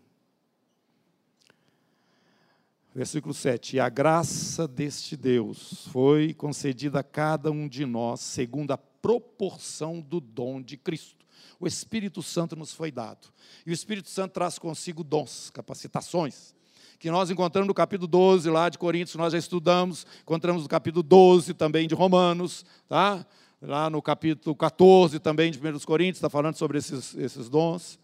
Versículo 2.95 3.33
7: 3.33 3.77
E 3.77 3.81
a 3.81 3.89
graça 3.89 4.69
deste 4.69 5.17
Deus 5.17 5.87
foi 5.89 6.35
concedida 6.35 7.01
a 7.01 7.03
cada 7.03 7.51
um 7.51 7.67
de 7.67 7.87
nós, 7.87 8.21
segundo 8.21 8.71
a 8.71 8.79
proporção 8.79 9.99
do 9.99 10.21
dom 10.21 10.61
de 10.61 10.77
Cristo. 10.77 11.25
O 11.59 11.67
Espírito 11.67 12.23
Santo 12.23 12.55
nos 12.55 12.73
foi 12.75 12.93
dado. 12.93 13.29
E 13.65 13.71
o 13.71 13.73
Espírito 13.73 14.11
Santo 14.11 14.33
traz 14.33 14.59
consigo 14.59 15.03
dons, 15.03 15.49
capacitações, 15.49 16.55
que 17.03 17.11
nós 17.11 17.29
encontramos 17.31 17.67
no 17.67 17.75
capítulo 17.75 18.07
12 18.07 18.49
lá 18.49 18.69
de 18.69 18.79
Coríntios, 18.79 19.17
nós 19.17 19.33
já 19.33 19.39
estudamos, 19.41 20.07
encontramos 20.23 20.63
no 20.63 20.69
capítulo 20.69 21.03
12 21.03 21.53
também 21.53 21.89
de 21.89 21.97
Romanos, 21.97 22.65
tá? 22.89 23.27
lá 23.61 23.91
no 23.91 24.01
capítulo 24.01 24.55
14 24.55 25.19
também 25.19 25.51
de 25.51 25.59
1 25.59 25.81
Coríntios, 25.81 26.19
está 26.19 26.31
falando 26.31 26.55
sobre 26.55 26.79
esses, 26.79 27.13
esses 27.17 27.49
dons. 27.49 27.99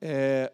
É, 0.00 0.52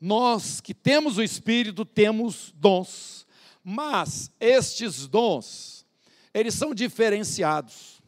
nós 0.00 0.60
que 0.60 0.74
temos 0.74 1.16
o 1.16 1.22
Espírito 1.22 1.84
temos 1.84 2.52
dons, 2.56 3.24
mas 3.62 4.32
estes 4.40 5.06
dons, 5.06 5.86
eles 6.34 6.54
são 6.54 6.74
diferenciados. 6.74 8.02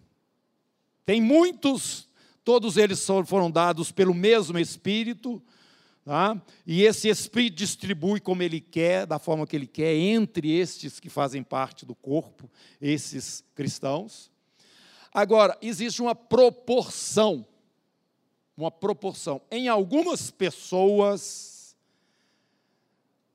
Tem 1.06 1.20
muitos, 1.20 2.08
todos 2.42 2.76
eles 2.76 3.06
foram 3.26 3.48
dados 3.48 3.92
pelo 3.92 4.12
mesmo 4.12 4.58
Espírito, 4.58 5.40
tá? 6.08 6.40
e 6.66 6.84
esse 6.84 7.06
Espírito 7.06 7.56
distribui 7.56 8.18
como 8.18 8.42
ele 8.42 8.62
quer, 8.62 9.04
da 9.04 9.18
forma 9.18 9.46
que 9.46 9.54
ele 9.54 9.66
quer, 9.66 9.94
entre 9.94 10.50
estes 10.50 10.98
que 10.98 11.10
fazem 11.10 11.42
parte 11.42 11.84
do 11.84 11.94
corpo, 11.94 12.50
esses 12.80 13.44
cristãos. 13.54 14.30
Agora, 15.12 15.54
existe 15.60 16.00
uma 16.00 16.14
proporção, 16.14 17.46
uma 18.56 18.70
proporção. 18.70 19.42
Em 19.50 19.68
algumas 19.68 20.30
pessoas, 20.30 21.76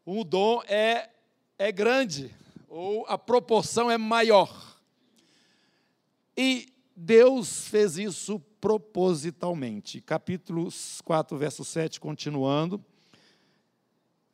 o 0.04 0.24
dom 0.24 0.64
é 0.68 1.12
é 1.60 1.72
grande, 1.72 2.36
ou 2.68 3.06
a 3.08 3.20
proporção 3.20 3.92
é 3.92 4.00
maior. 4.00 4.76
E 6.36 6.73
Deus 6.96 7.68
fez 7.68 7.98
isso 7.98 8.40
propositalmente. 8.62 10.00
Capítulo 10.02 10.70
4, 11.04 11.38
verso 11.38 11.66
7, 11.66 12.00
continuando. 12.00 12.84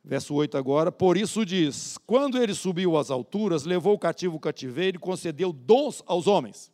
Verso 0.04 0.34
8 0.34 0.58
agora, 0.58 0.92
por 0.92 1.18
isso 1.18 1.46
diz: 1.46 1.98
Quando 2.06 2.42
ele 2.42 2.54
subiu 2.54 2.98
às 2.98 3.12
alturas, 3.12 3.64
levou 3.64 3.94
o 3.94 4.00
cativo 4.00 4.40
cativeiro 4.40 4.98
e 4.98 5.00
concedeu 5.00 5.52
dons 5.52 6.02
aos 6.06 6.26
homens. 6.26 6.72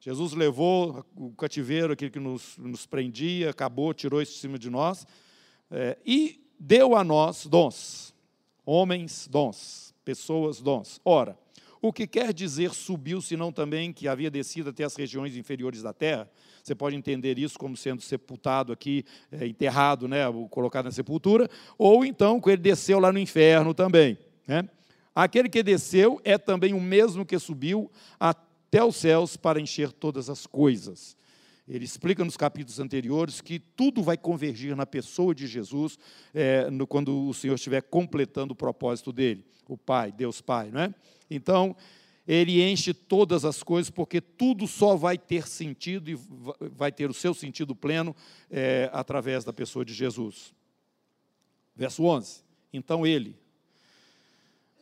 Jesus 0.00 0.32
levou 0.32 1.04
o 1.16 1.30
cativeiro, 1.32 1.92
aquele 1.92 2.10
que 2.10 2.20
nos, 2.20 2.56
nos 2.58 2.86
prendia, 2.86 3.50
acabou, 3.50 3.92
tirou 3.92 4.22
isso 4.22 4.34
de 4.34 4.38
cima 4.38 4.58
de 4.58 4.70
nós, 4.70 5.04
é, 5.70 5.98
e 6.06 6.40
deu 6.60 6.94
a 6.94 7.02
nós 7.02 7.46
dons. 7.46 8.14
Homens, 8.64 9.26
dons. 9.28 9.94
Pessoas, 10.04 10.60
dons. 10.60 11.00
Ora, 11.04 11.36
o 11.88 11.92
que 11.92 12.06
quer 12.06 12.32
dizer 12.32 12.72
subiu, 12.72 13.20
senão 13.20 13.52
também 13.52 13.92
que 13.92 14.08
havia 14.08 14.30
descido 14.30 14.70
até 14.70 14.84
as 14.84 14.96
regiões 14.96 15.36
inferiores 15.36 15.82
da 15.82 15.92
terra? 15.92 16.30
Você 16.62 16.74
pode 16.74 16.96
entender 16.96 17.38
isso 17.38 17.58
como 17.58 17.76
sendo 17.76 18.02
sepultado 18.02 18.72
aqui, 18.72 19.04
é, 19.30 19.46
enterrado, 19.46 20.08
né, 20.08 20.24
colocado 20.50 20.86
na 20.86 20.90
sepultura, 20.90 21.48
ou 21.78 22.04
então 22.04 22.40
que 22.40 22.50
ele 22.50 22.62
desceu 22.62 22.98
lá 22.98 23.12
no 23.12 23.18
inferno 23.18 23.72
também. 23.72 24.18
Né? 24.46 24.68
Aquele 25.14 25.48
que 25.48 25.62
desceu 25.62 26.20
é 26.24 26.36
também 26.36 26.74
o 26.74 26.80
mesmo 26.80 27.24
que 27.24 27.38
subiu 27.38 27.90
até 28.18 28.84
os 28.84 28.96
céus 28.96 29.36
para 29.36 29.60
encher 29.60 29.92
todas 29.92 30.28
as 30.28 30.46
coisas. 30.46 31.16
Ele 31.68 31.84
explica 31.84 32.24
nos 32.24 32.36
capítulos 32.36 32.78
anteriores 32.78 33.40
que 33.40 33.58
tudo 33.58 34.02
vai 34.02 34.16
convergir 34.16 34.76
na 34.76 34.86
pessoa 34.86 35.34
de 35.34 35.46
Jesus 35.46 35.98
é, 36.32 36.70
no, 36.70 36.86
quando 36.86 37.28
o 37.28 37.34
Senhor 37.34 37.54
estiver 37.54 37.82
completando 37.82 38.52
o 38.52 38.56
propósito 38.56 39.12
dele, 39.12 39.44
o 39.68 39.76
Pai, 39.76 40.12
Deus 40.12 40.40
Pai, 40.40 40.70
não 40.70 40.80
é? 40.80 40.94
Então, 41.30 41.76
ele 42.26 42.62
enche 42.62 42.92
todas 42.92 43.44
as 43.44 43.62
coisas, 43.62 43.88
porque 43.88 44.20
tudo 44.20 44.66
só 44.66 44.96
vai 44.96 45.16
ter 45.16 45.46
sentido 45.46 46.10
e 46.10 46.18
vai 46.72 46.90
ter 46.90 47.08
o 47.08 47.14
seu 47.14 47.32
sentido 47.32 47.74
pleno 47.74 48.14
é, 48.50 48.90
através 48.92 49.44
da 49.44 49.52
pessoa 49.52 49.84
de 49.84 49.94
Jesus. 49.94 50.52
Verso 51.74 52.02
11: 52.04 52.42
Então 52.72 53.06
ele 53.06 53.36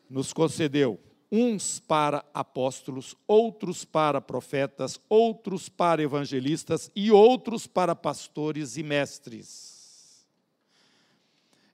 nos 0.09 0.33
concedeu 0.33 0.99
uns 1.31 1.81
para 1.81 2.25
apóstolos, 2.33 3.17
outros 3.27 3.85
para 3.85 4.21
profetas, 4.21 5.01
outros 5.09 5.69
para 5.69 6.03
evangelistas 6.03 6.91
e 6.95 7.11
outros 7.11 7.67
para 7.67 7.95
pastores 7.95 8.77
e 8.77 8.83
mestres. 8.83 10.25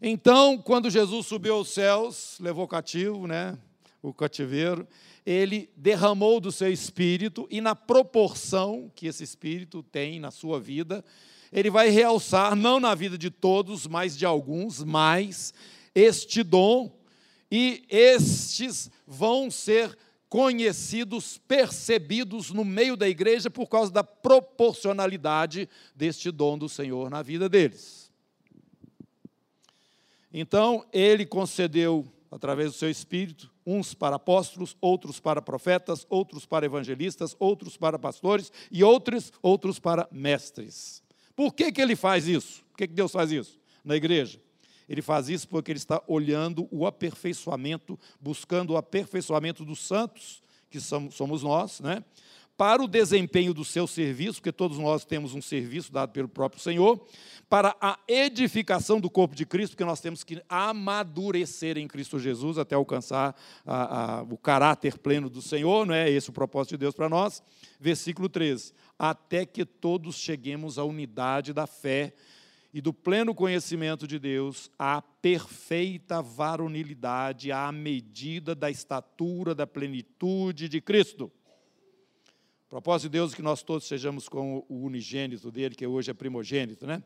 Então, 0.00 0.56
quando 0.56 0.88
Jesus 0.88 1.26
subiu 1.26 1.56
aos 1.56 1.68
céus, 1.68 2.38
levou 2.40 2.66
cativo, 2.66 3.26
né, 3.26 3.58
o 4.02 4.12
cativeiro, 4.12 4.86
ele 5.24 5.70
derramou 5.76 6.40
do 6.40 6.50
seu 6.50 6.72
espírito 6.72 7.46
e 7.50 7.60
na 7.60 7.74
proporção 7.74 8.90
que 8.94 9.06
esse 9.06 9.22
espírito 9.22 9.82
tem 9.82 10.18
na 10.18 10.30
sua 10.30 10.58
vida, 10.58 11.04
ele 11.52 11.70
vai 11.70 11.90
realçar 11.90 12.54
não 12.54 12.78
na 12.80 12.94
vida 12.94 13.18
de 13.18 13.30
todos, 13.30 13.86
mas 13.86 14.16
de 14.16 14.24
alguns, 14.24 14.82
mais 14.82 15.52
este 15.94 16.42
dom 16.42 16.96
e 17.50 17.84
estes 17.88 18.90
vão 19.06 19.50
ser 19.50 19.96
conhecidos, 20.28 21.38
percebidos 21.38 22.52
no 22.52 22.64
meio 22.64 22.96
da 22.96 23.08
igreja 23.08 23.50
por 23.50 23.66
causa 23.66 23.90
da 23.90 24.04
proporcionalidade 24.04 25.68
deste 25.94 26.30
dom 26.30 26.56
do 26.56 26.68
Senhor 26.68 27.10
na 27.10 27.20
vida 27.20 27.48
deles. 27.48 28.08
Então, 30.32 30.86
ele 30.92 31.26
concedeu, 31.26 32.06
através 32.30 32.70
do 32.72 32.76
seu 32.76 32.88
espírito, 32.88 33.52
uns 33.66 33.92
para 33.92 34.16
apóstolos, 34.16 34.76
outros 34.80 35.18
para 35.18 35.42
profetas, 35.42 36.06
outros 36.08 36.46
para 36.46 36.64
evangelistas, 36.64 37.34
outros 37.38 37.76
para 37.76 37.98
pastores 37.98 38.52
e 38.70 38.84
outros, 38.84 39.32
outros 39.42 39.78
para 39.78 40.08
mestres. 40.12 41.02
Por 41.34 41.52
que, 41.52 41.72
que 41.72 41.80
ele 41.80 41.96
faz 41.96 42.28
isso? 42.28 42.62
Por 42.70 42.76
que, 42.76 42.86
que 42.86 42.94
Deus 42.94 43.12
faz 43.12 43.32
isso 43.32 43.58
na 43.84 43.96
igreja? 43.96 44.40
Ele 44.88 45.02
faz 45.02 45.28
isso 45.28 45.48
porque 45.48 45.70
ele 45.70 45.78
está 45.78 46.02
olhando 46.06 46.68
o 46.70 46.86
aperfeiçoamento, 46.86 47.98
buscando 48.20 48.70
o 48.72 48.76
aperfeiçoamento 48.76 49.64
dos 49.64 49.80
santos, 49.80 50.42
que 50.68 50.80
somos 50.80 51.42
nós, 51.42 51.80
né? 51.80 52.04
Para 52.60 52.82
o 52.82 52.86
desempenho 52.86 53.54
do 53.54 53.64
seu 53.64 53.86
serviço, 53.86 54.34
porque 54.34 54.52
todos 54.52 54.76
nós 54.76 55.02
temos 55.02 55.32
um 55.32 55.40
serviço 55.40 55.90
dado 55.90 56.12
pelo 56.12 56.28
próprio 56.28 56.60
Senhor, 56.60 57.02
para 57.48 57.74
a 57.80 57.98
edificação 58.06 59.00
do 59.00 59.08
corpo 59.08 59.34
de 59.34 59.46
Cristo, 59.46 59.72
porque 59.72 59.84
nós 59.86 59.98
temos 59.98 60.22
que 60.22 60.42
amadurecer 60.46 61.78
em 61.78 61.88
Cristo 61.88 62.18
Jesus 62.18 62.58
até 62.58 62.74
alcançar 62.74 63.34
a, 63.64 64.18
a, 64.18 64.22
o 64.24 64.36
caráter 64.36 64.98
pleno 64.98 65.30
do 65.30 65.40
Senhor, 65.40 65.86
não 65.86 65.94
é 65.94 66.10
esse 66.10 66.28
o 66.28 66.34
propósito 66.34 66.72
de 66.72 66.80
Deus 66.80 66.94
para 66.94 67.08
nós. 67.08 67.42
Versículo 67.80 68.28
13: 68.28 68.74
até 68.98 69.46
que 69.46 69.64
todos 69.64 70.16
cheguemos 70.16 70.78
à 70.78 70.84
unidade 70.84 71.54
da 71.54 71.66
fé 71.66 72.12
e 72.74 72.82
do 72.82 72.92
pleno 72.92 73.34
conhecimento 73.34 74.06
de 74.06 74.18
Deus 74.18 74.70
à 74.78 75.00
perfeita 75.00 76.20
varonilidade, 76.20 77.50
à 77.50 77.72
medida 77.72 78.54
da 78.54 78.70
estatura 78.70 79.54
da 79.54 79.66
plenitude 79.66 80.68
de 80.68 80.78
Cristo. 80.82 81.32
Propósito 82.70 83.10
de 83.10 83.18
Deus 83.18 83.32
é 83.32 83.36
que 83.36 83.42
nós 83.42 83.64
todos 83.64 83.88
sejamos 83.88 84.28
como 84.28 84.64
o 84.68 84.84
unigênito 84.84 85.50
dele, 85.50 85.74
que 85.74 85.84
hoje 85.84 86.12
é 86.12 86.14
primogênito, 86.14 86.86
né? 86.86 87.02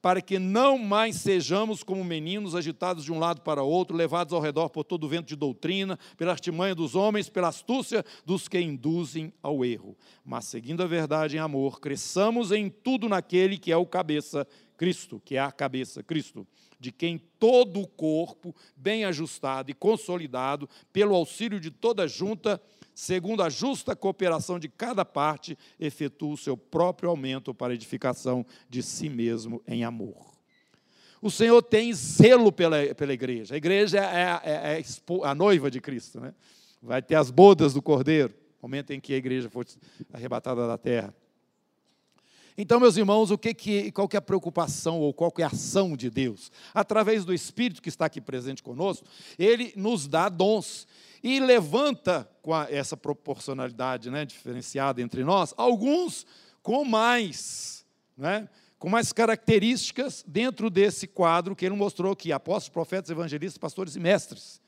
Para 0.00 0.22
que 0.22 0.38
não 0.38 0.78
mais 0.78 1.16
sejamos 1.16 1.82
como 1.82 2.04
meninos 2.04 2.54
agitados 2.54 3.04
de 3.04 3.12
um 3.12 3.18
lado 3.18 3.40
para 3.40 3.64
outro, 3.64 3.96
levados 3.96 4.32
ao 4.32 4.40
redor 4.40 4.68
por 4.68 4.84
todo 4.84 5.02
o 5.02 5.08
vento 5.08 5.26
de 5.26 5.34
doutrina, 5.34 5.98
pela 6.16 6.30
artimanha 6.30 6.72
dos 6.72 6.94
homens, 6.94 7.28
pela 7.28 7.48
astúcia 7.48 8.04
dos 8.24 8.46
que 8.46 8.60
induzem 8.60 9.32
ao 9.42 9.64
erro. 9.64 9.96
Mas, 10.24 10.44
seguindo 10.44 10.84
a 10.84 10.86
verdade 10.86 11.36
em 11.36 11.40
amor, 11.40 11.80
cresçamos 11.80 12.52
em 12.52 12.70
tudo 12.70 13.08
naquele 13.08 13.58
que 13.58 13.72
é 13.72 13.76
o 13.76 13.84
cabeça, 13.84 14.46
Cristo, 14.76 15.20
que 15.24 15.34
é 15.34 15.40
a 15.40 15.50
cabeça, 15.50 16.00
Cristo, 16.04 16.46
de 16.78 16.92
quem 16.92 17.18
todo 17.40 17.80
o 17.80 17.88
corpo, 17.88 18.54
bem 18.76 19.04
ajustado 19.04 19.68
e 19.68 19.74
consolidado, 19.74 20.68
pelo 20.92 21.16
auxílio 21.16 21.58
de 21.58 21.72
toda 21.72 22.06
junta, 22.06 22.60
segundo 22.94 23.42
a 23.42 23.48
justa 23.48 23.96
cooperação 23.96 24.58
de 24.58 24.68
cada 24.68 25.04
parte, 25.04 25.56
efetua 25.78 26.34
o 26.34 26.36
seu 26.36 26.56
próprio 26.56 27.10
aumento 27.10 27.54
para 27.54 27.74
edificação 27.74 28.44
de 28.68 28.82
si 28.82 29.08
mesmo 29.08 29.62
em 29.66 29.84
amor. 29.84 30.32
O 31.20 31.30
Senhor 31.30 31.62
tem 31.62 31.92
zelo 31.92 32.50
pela, 32.50 32.94
pela 32.94 33.12
igreja. 33.12 33.54
A 33.54 33.56
igreja 33.56 33.98
é, 33.98 34.50
é, 34.50 34.78
é, 34.78 34.80
é 34.80 34.84
a 35.24 35.34
noiva 35.34 35.70
de 35.70 35.80
Cristo. 35.80 36.20
Né? 36.20 36.34
Vai 36.82 37.00
ter 37.00 37.14
as 37.14 37.30
bodas 37.30 37.72
do 37.72 37.80
Cordeiro, 37.80 38.34
momento 38.60 38.90
em 38.92 39.00
que 39.00 39.14
a 39.14 39.16
igreja 39.16 39.48
for 39.48 39.64
arrebatada 40.12 40.66
da 40.66 40.76
terra. 40.76 41.14
Então, 42.56 42.78
meus 42.78 42.96
irmãos, 42.96 43.30
o 43.30 43.38
que 43.38 43.54
que, 43.54 43.92
qual 43.92 44.06
que 44.06 44.16
é 44.16 44.18
a 44.18 44.22
preocupação 44.22 45.00
ou 45.00 45.12
qual 45.12 45.30
que 45.30 45.42
é 45.42 45.44
a 45.44 45.48
ação 45.48 45.96
de 45.96 46.10
Deus? 46.10 46.50
Através 46.74 47.24
do 47.24 47.32
Espírito 47.32 47.80
que 47.80 47.88
está 47.88 48.06
aqui 48.06 48.20
presente 48.20 48.62
conosco, 48.62 49.06
Ele 49.38 49.72
nos 49.76 50.06
dá 50.06 50.28
dons 50.28 50.86
e 51.22 51.38
levanta 51.40 52.28
com 52.42 52.52
a, 52.52 52.66
essa 52.70 52.96
proporcionalidade 52.96 54.10
né, 54.10 54.24
diferenciada 54.24 55.00
entre 55.00 55.24
nós, 55.24 55.54
alguns 55.56 56.26
com 56.62 56.84
mais, 56.84 57.86
né, 58.16 58.48
com 58.78 58.88
mais 58.88 59.12
características 59.12 60.24
dentro 60.26 60.68
desse 60.68 61.06
quadro 61.06 61.56
que 61.56 61.64
ele 61.64 61.74
mostrou 61.76 62.12
aqui, 62.12 62.32
apóstolos, 62.32 62.68
profetas, 62.68 63.10
evangelistas, 63.10 63.58
pastores 63.58 63.96
e 63.96 64.00
mestres. 64.00 64.61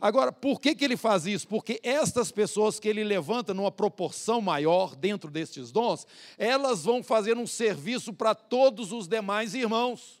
Agora, 0.00 0.32
por 0.32 0.60
que, 0.60 0.74
que 0.74 0.84
ele 0.84 0.96
faz 0.96 1.26
isso? 1.26 1.46
Porque 1.46 1.78
estas 1.82 2.32
pessoas 2.32 2.80
que 2.80 2.88
ele 2.88 3.04
levanta 3.04 3.52
numa 3.52 3.70
proporção 3.70 4.40
maior 4.40 4.96
dentro 4.96 5.30
destes 5.30 5.70
dons, 5.70 6.06
elas 6.38 6.84
vão 6.84 7.02
fazer 7.02 7.36
um 7.36 7.46
serviço 7.46 8.12
para 8.12 8.34
todos 8.34 8.92
os 8.92 9.06
demais 9.06 9.54
irmãos. 9.54 10.20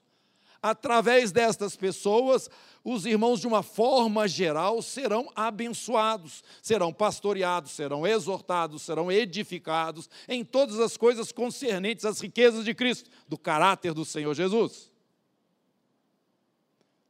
Através 0.62 1.32
destas 1.32 1.74
pessoas, 1.74 2.50
os 2.84 3.06
irmãos, 3.06 3.40
de 3.40 3.46
uma 3.46 3.62
forma 3.62 4.28
geral, 4.28 4.82
serão 4.82 5.30
abençoados, 5.34 6.44
serão 6.60 6.92
pastoreados, 6.92 7.70
serão 7.72 8.06
exortados, 8.06 8.82
serão 8.82 9.10
edificados 9.10 10.10
em 10.28 10.44
todas 10.44 10.78
as 10.78 10.98
coisas 10.98 11.32
concernentes 11.32 12.04
às 12.04 12.20
riquezas 12.20 12.66
de 12.66 12.74
Cristo, 12.74 13.08
do 13.26 13.38
caráter 13.38 13.94
do 13.94 14.04
Senhor 14.04 14.34
Jesus. 14.34 14.90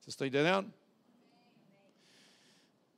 Vocês 0.01 0.15
estão 0.15 0.27
entendendo? 0.29 0.73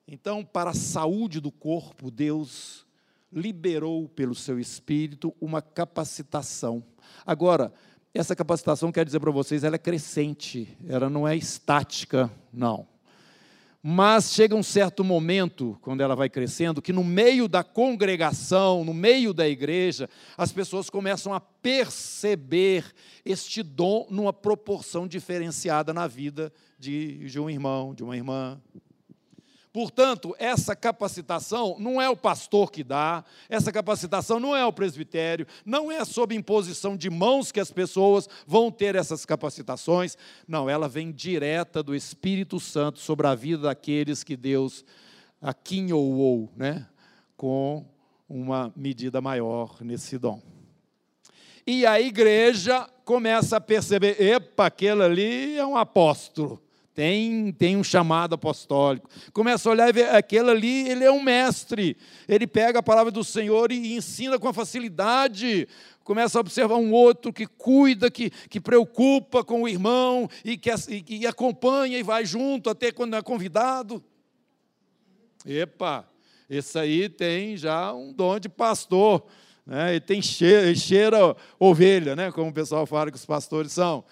Então, 0.07 0.45
para 0.45 0.71
a 0.71 0.75
saúde 0.75 1.41
do 1.41 1.51
corpo, 1.51 2.11
Deus 2.11 2.85
liberou 3.33 4.09
pelo 4.09 4.35
seu 4.35 4.59
espírito 4.59 5.35
uma 5.41 5.63
capacitação. 5.63 6.85
Agora, 7.25 7.73
essa 8.13 8.37
capacitação, 8.37 8.93
quer 8.93 9.07
dizer 9.07 9.21
para 9.21 9.31
vocês, 9.31 9.65
ela 9.65 9.77
é 9.77 9.79
crescente, 9.79 10.77
ela 10.87 11.09
não 11.09 11.27
é 11.27 11.35
estática, 11.35 12.31
não. 12.53 12.87
Mas 13.83 14.33
chega 14.33 14.55
um 14.55 14.63
certo 14.63 15.03
momento, 15.03 15.77
quando 15.83 16.03
ela 16.03 16.15
vai 16.15 16.29
crescendo, 16.29 16.83
que 16.83 16.93
no 16.93 17.03
meio 17.03 17.49
da 17.49 17.65
congregação, 17.65 18.85
no 18.85 18.95
meio 18.95 19.33
da 19.33 19.49
igreja, 19.49 20.09
as 20.37 20.53
pessoas 20.53 20.89
começam 20.89 21.35
a 21.35 21.41
perceber 21.41 22.85
este 23.25 23.61
dom 23.61 24.07
numa 24.09 24.33
proporção 24.33 25.09
diferenciada 25.09 25.93
na 25.93 26.07
vida 26.07 26.53
de, 26.79 27.29
de 27.29 27.41
um 27.41 27.51
irmão, 27.51 27.93
de 27.93 28.05
uma 28.05 28.17
irmã, 28.17 28.61
Portanto, 29.73 30.37
essa 30.39 30.77
capacitação 30.77 31.77
não 31.79 32.01
é 32.01 32.07
o 32.07 32.17
pastor 32.17 32.71
que 32.71 32.85
dá, 32.85 33.25
essa 33.49 33.73
capacitação 33.73 34.39
não 34.39 34.55
é 34.55 34.67
o 34.67 34.73
presbitério, 34.73 35.47
não 35.65 35.91
é 35.91 36.05
sob 36.05 36.35
imposição 36.35 36.95
de 36.95 37.09
mãos 37.09 37.51
que 37.51 37.59
as 37.59 37.71
pessoas 37.71 38.29
vão 38.47 38.71
ter 38.71 38.95
essas 38.95 39.25
capacitações. 39.25 40.19
Não, 40.47 40.69
ela 40.69 40.91
vem 40.91 41.11
direta 41.11 41.83
do 41.83 41.95
Espírito 41.95 42.61
Santo 42.61 42.99
sobre 42.99 43.27
a 43.27 43.35
vida 43.35 43.63
daqueles 43.63 44.23
que 44.23 44.37
Deus 44.37 44.85
aquinhoou, 45.41 46.53
né, 46.55 46.87
com 47.35 47.87
uma 48.29 48.71
medida 48.77 49.23
maior 49.23 49.79
nesse 49.81 50.19
dom. 50.19 50.43
E 51.67 51.87
a 51.87 51.99
igreja 51.99 52.87
começa 53.07 53.57
a 53.57 53.61
perceber: 53.61 54.21
epa, 54.21 54.67
aquele 54.67 55.03
ali 55.03 55.57
é 55.57 55.65
um 55.65 55.79
apóstolo 55.79 56.63
tem, 56.95 57.53
tem 57.53 57.77
um 57.77 57.85
chamado 57.85 58.35
apostólico. 58.35 59.09
Começa 59.33 59.69
a 59.69 59.73
olhar 59.73 59.89
e 59.89 59.93
ver, 59.93 60.11
aquele 60.11 60.51
ali, 60.51 60.89
ele 60.89 61.05
é 61.05 61.11
um 61.11 61.23
mestre. 61.23 61.97
Ele 62.29 62.47
pega 62.47 62.81
a 62.81 62.83
palavra 62.83 63.11
do 63.11 63.25
Senhor 63.25 63.73
e 63.73 63.95
ensina 63.95 64.39
com 64.39 64.53
facilidade. 64.53 65.67
Começa 66.05 66.39
a 66.39 66.41
observar 66.41 66.77
um 66.77 66.93
outro 66.93 67.33
que 67.33 67.47
cuida, 67.47 68.11
que, 68.11 68.29
que 68.31 68.61
preocupa 68.61 69.43
com 69.43 69.63
o 69.63 69.69
irmão 69.69 70.29
e 70.45 70.57
que, 70.59 70.71
e, 70.89 71.21
e 71.21 71.27
acompanha 71.27 71.99
e 71.99 72.03
vai 72.03 72.27
junto 72.27 72.69
até 72.69 72.93
quando 72.93 73.17
é 73.17 73.23
convidado. 73.23 74.05
Epa, 75.47 76.07
esse 76.49 76.79
aí 76.79 77.09
tem 77.09 77.57
já 77.57 77.93
um 77.95 78.13
dom 78.13 78.39
de 78.39 78.51
pastor. 78.51 79.25
Né? 79.65 79.93
Ele 79.93 80.01
tem 80.01 80.21
cheira, 80.21 80.67
ele 80.67 80.79
cheira 80.79 81.37
ovelha, 81.59 82.15
né? 82.15 82.31
como 82.31 82.51
o 82.51 82.55
pessoal 82.55 82.85
fala 82.85 83.11
que 83.11 83.17
os 83.17 83.25
pastores 83.25 83.73
são. 83.73 84.05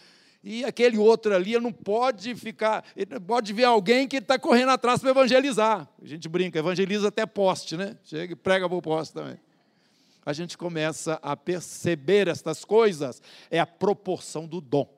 E 0.42 0.64
aquele 0.64 0.96
outro 0.96 1.34
ali 1.34 1.58
não 1.60 1.72
pode 1.72 2.34
ficar, 2.34 2.84
ele 2.96 3.20
pode 3.20 3.52
ver 3.52 3.64
alguém 3.64 4.08
que 4.08 4.16
está 4.16 4.38
correndo 4.38 4.70
atrás 4.70 5.00
para 5.00 5.10
evangelizar. 5.10 5.86
A 6.02 6.06
gente 6.06 6.28
brinca, 6.28 6.58
evangeliza 6.58 7.08
até 7.08 7.26
poste, 7.26 7.76
né? 7.76 7.98
Chega 8.04 8.32
e 8.32 8.36
prega 8.36 8.66
para 8.66 8.78
o 8.78 8.80
poste 8.80 9.12
também. 9.12 9.38
A 10.24 10.32
gente 10.32 10.56
começa 10.56 11.18
a 11.22 11.36
perceber 11.36 12.26
estas 12.26 12.64
coisas, 12.64 13.20
é 13.50 13.60
a 13.60 13.66
proporção 13.66 14.46
do 14.46 14.60
dom. 14.60 14.88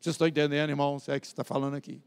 Vocês 0.00 0.14
estão 0.14 0.26
entendendo, 0.26 0.68
irmãos? 0.68 1.08
É 1.08 1.18
que 1.18 1.26
está 1.26 1.44
falando 1.44 1.74
aqui. 1.74 2.02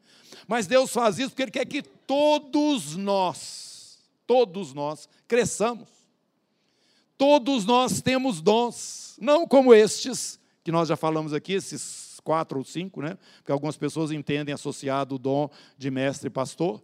Mas 0.48 0.68
Deus 0.68 0.92
faz 0.92 1.18
isso 1.18 1.30
porque 1.30 1.44
Ele 1.44 1.52
quer 1.52 1.66
que 1.66 1.82
todos 1.82 2.96
nós, 2.96 4.00
todos 4.26 4.74
nós, 4.74 5.08
cresçamos. 5.28 5.90
Todos 7.18 7.66
nós 7.66 8.02
temos 8.02 8.42
dons, 8.42 9.18
não 9.20 9.48
como 9.48 9.74
estes, 9.74 10.40
que 10.64 10.72
nós 10.72 10.90
já 10.90 10.96
falamos 10.96 11.34
aqui, 11.34 11.54
esses 11.54 12.07
quatro 12.28 12.58
ou 12.58 12.66
cinco, 12.66 13.02
né? 13.02 13.18
Porque 13.38 13.54
algumas 13.54 13.78
pessoas 13.78 14.12
entendem 14.12 14.54
associado 14.54 15.16
o 15.16 15.18
dom 15.18 15.50
de 15.78 15.90
mestre 15.90 16.28
e 16.28 16.30
pastor. 16.30 16.84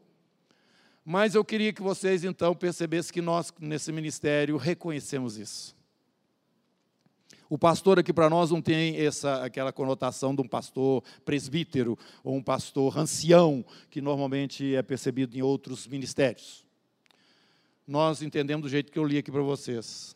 Mas 1.04 1.36
eu 1.36 1.44
queria 1.44 1.74
que 1.74 1.82
vocês 1.82 2.24
então 2.24 2.56
percebessem 2.56 3.12
que 3.12 3.22
nós, 3.22 3.54
nesse 3.60 3.92
ministério, 3.92 4.56
reconhecemos 4.56 5.38
isso. 5.38 5.76
O 7.50 7.58
pastor 7.58 8.00
aqui 8.00 8.14
para 8.14 8.30
nós 8.30 8.52
não 8.52 8.62
tem 8.62 8.96
essa, 8.96 9.44
aquela 9.44 9.74
conotação 9.74 10.34
de 10.34 10.42
um 10.42 10.48
pastor 10.48 11.04
presbítero 11.26 12.00
ou 12.24 12.38
um 12.38 12.42
pastor 12.42 12.98
ancião, 12.98 13.66
que 13.92 14.00
normalmente 14.00 14.74
é 14.74 14.82
percebido 14.82 15.38
em 15.38 15.42
outros 15.42 15.86
ministérios. 15.86 16.64
Nós 17.86 18.22
entendemos 18.22 18.64
do 18.64 18.70
jeito 18.70 18.94
que 18.94 18.98
eu 18.98 19.04
li 19.04 19.18
aqui 19.18 19.30
para 19.30 19.42
vocês. 19.42 20.16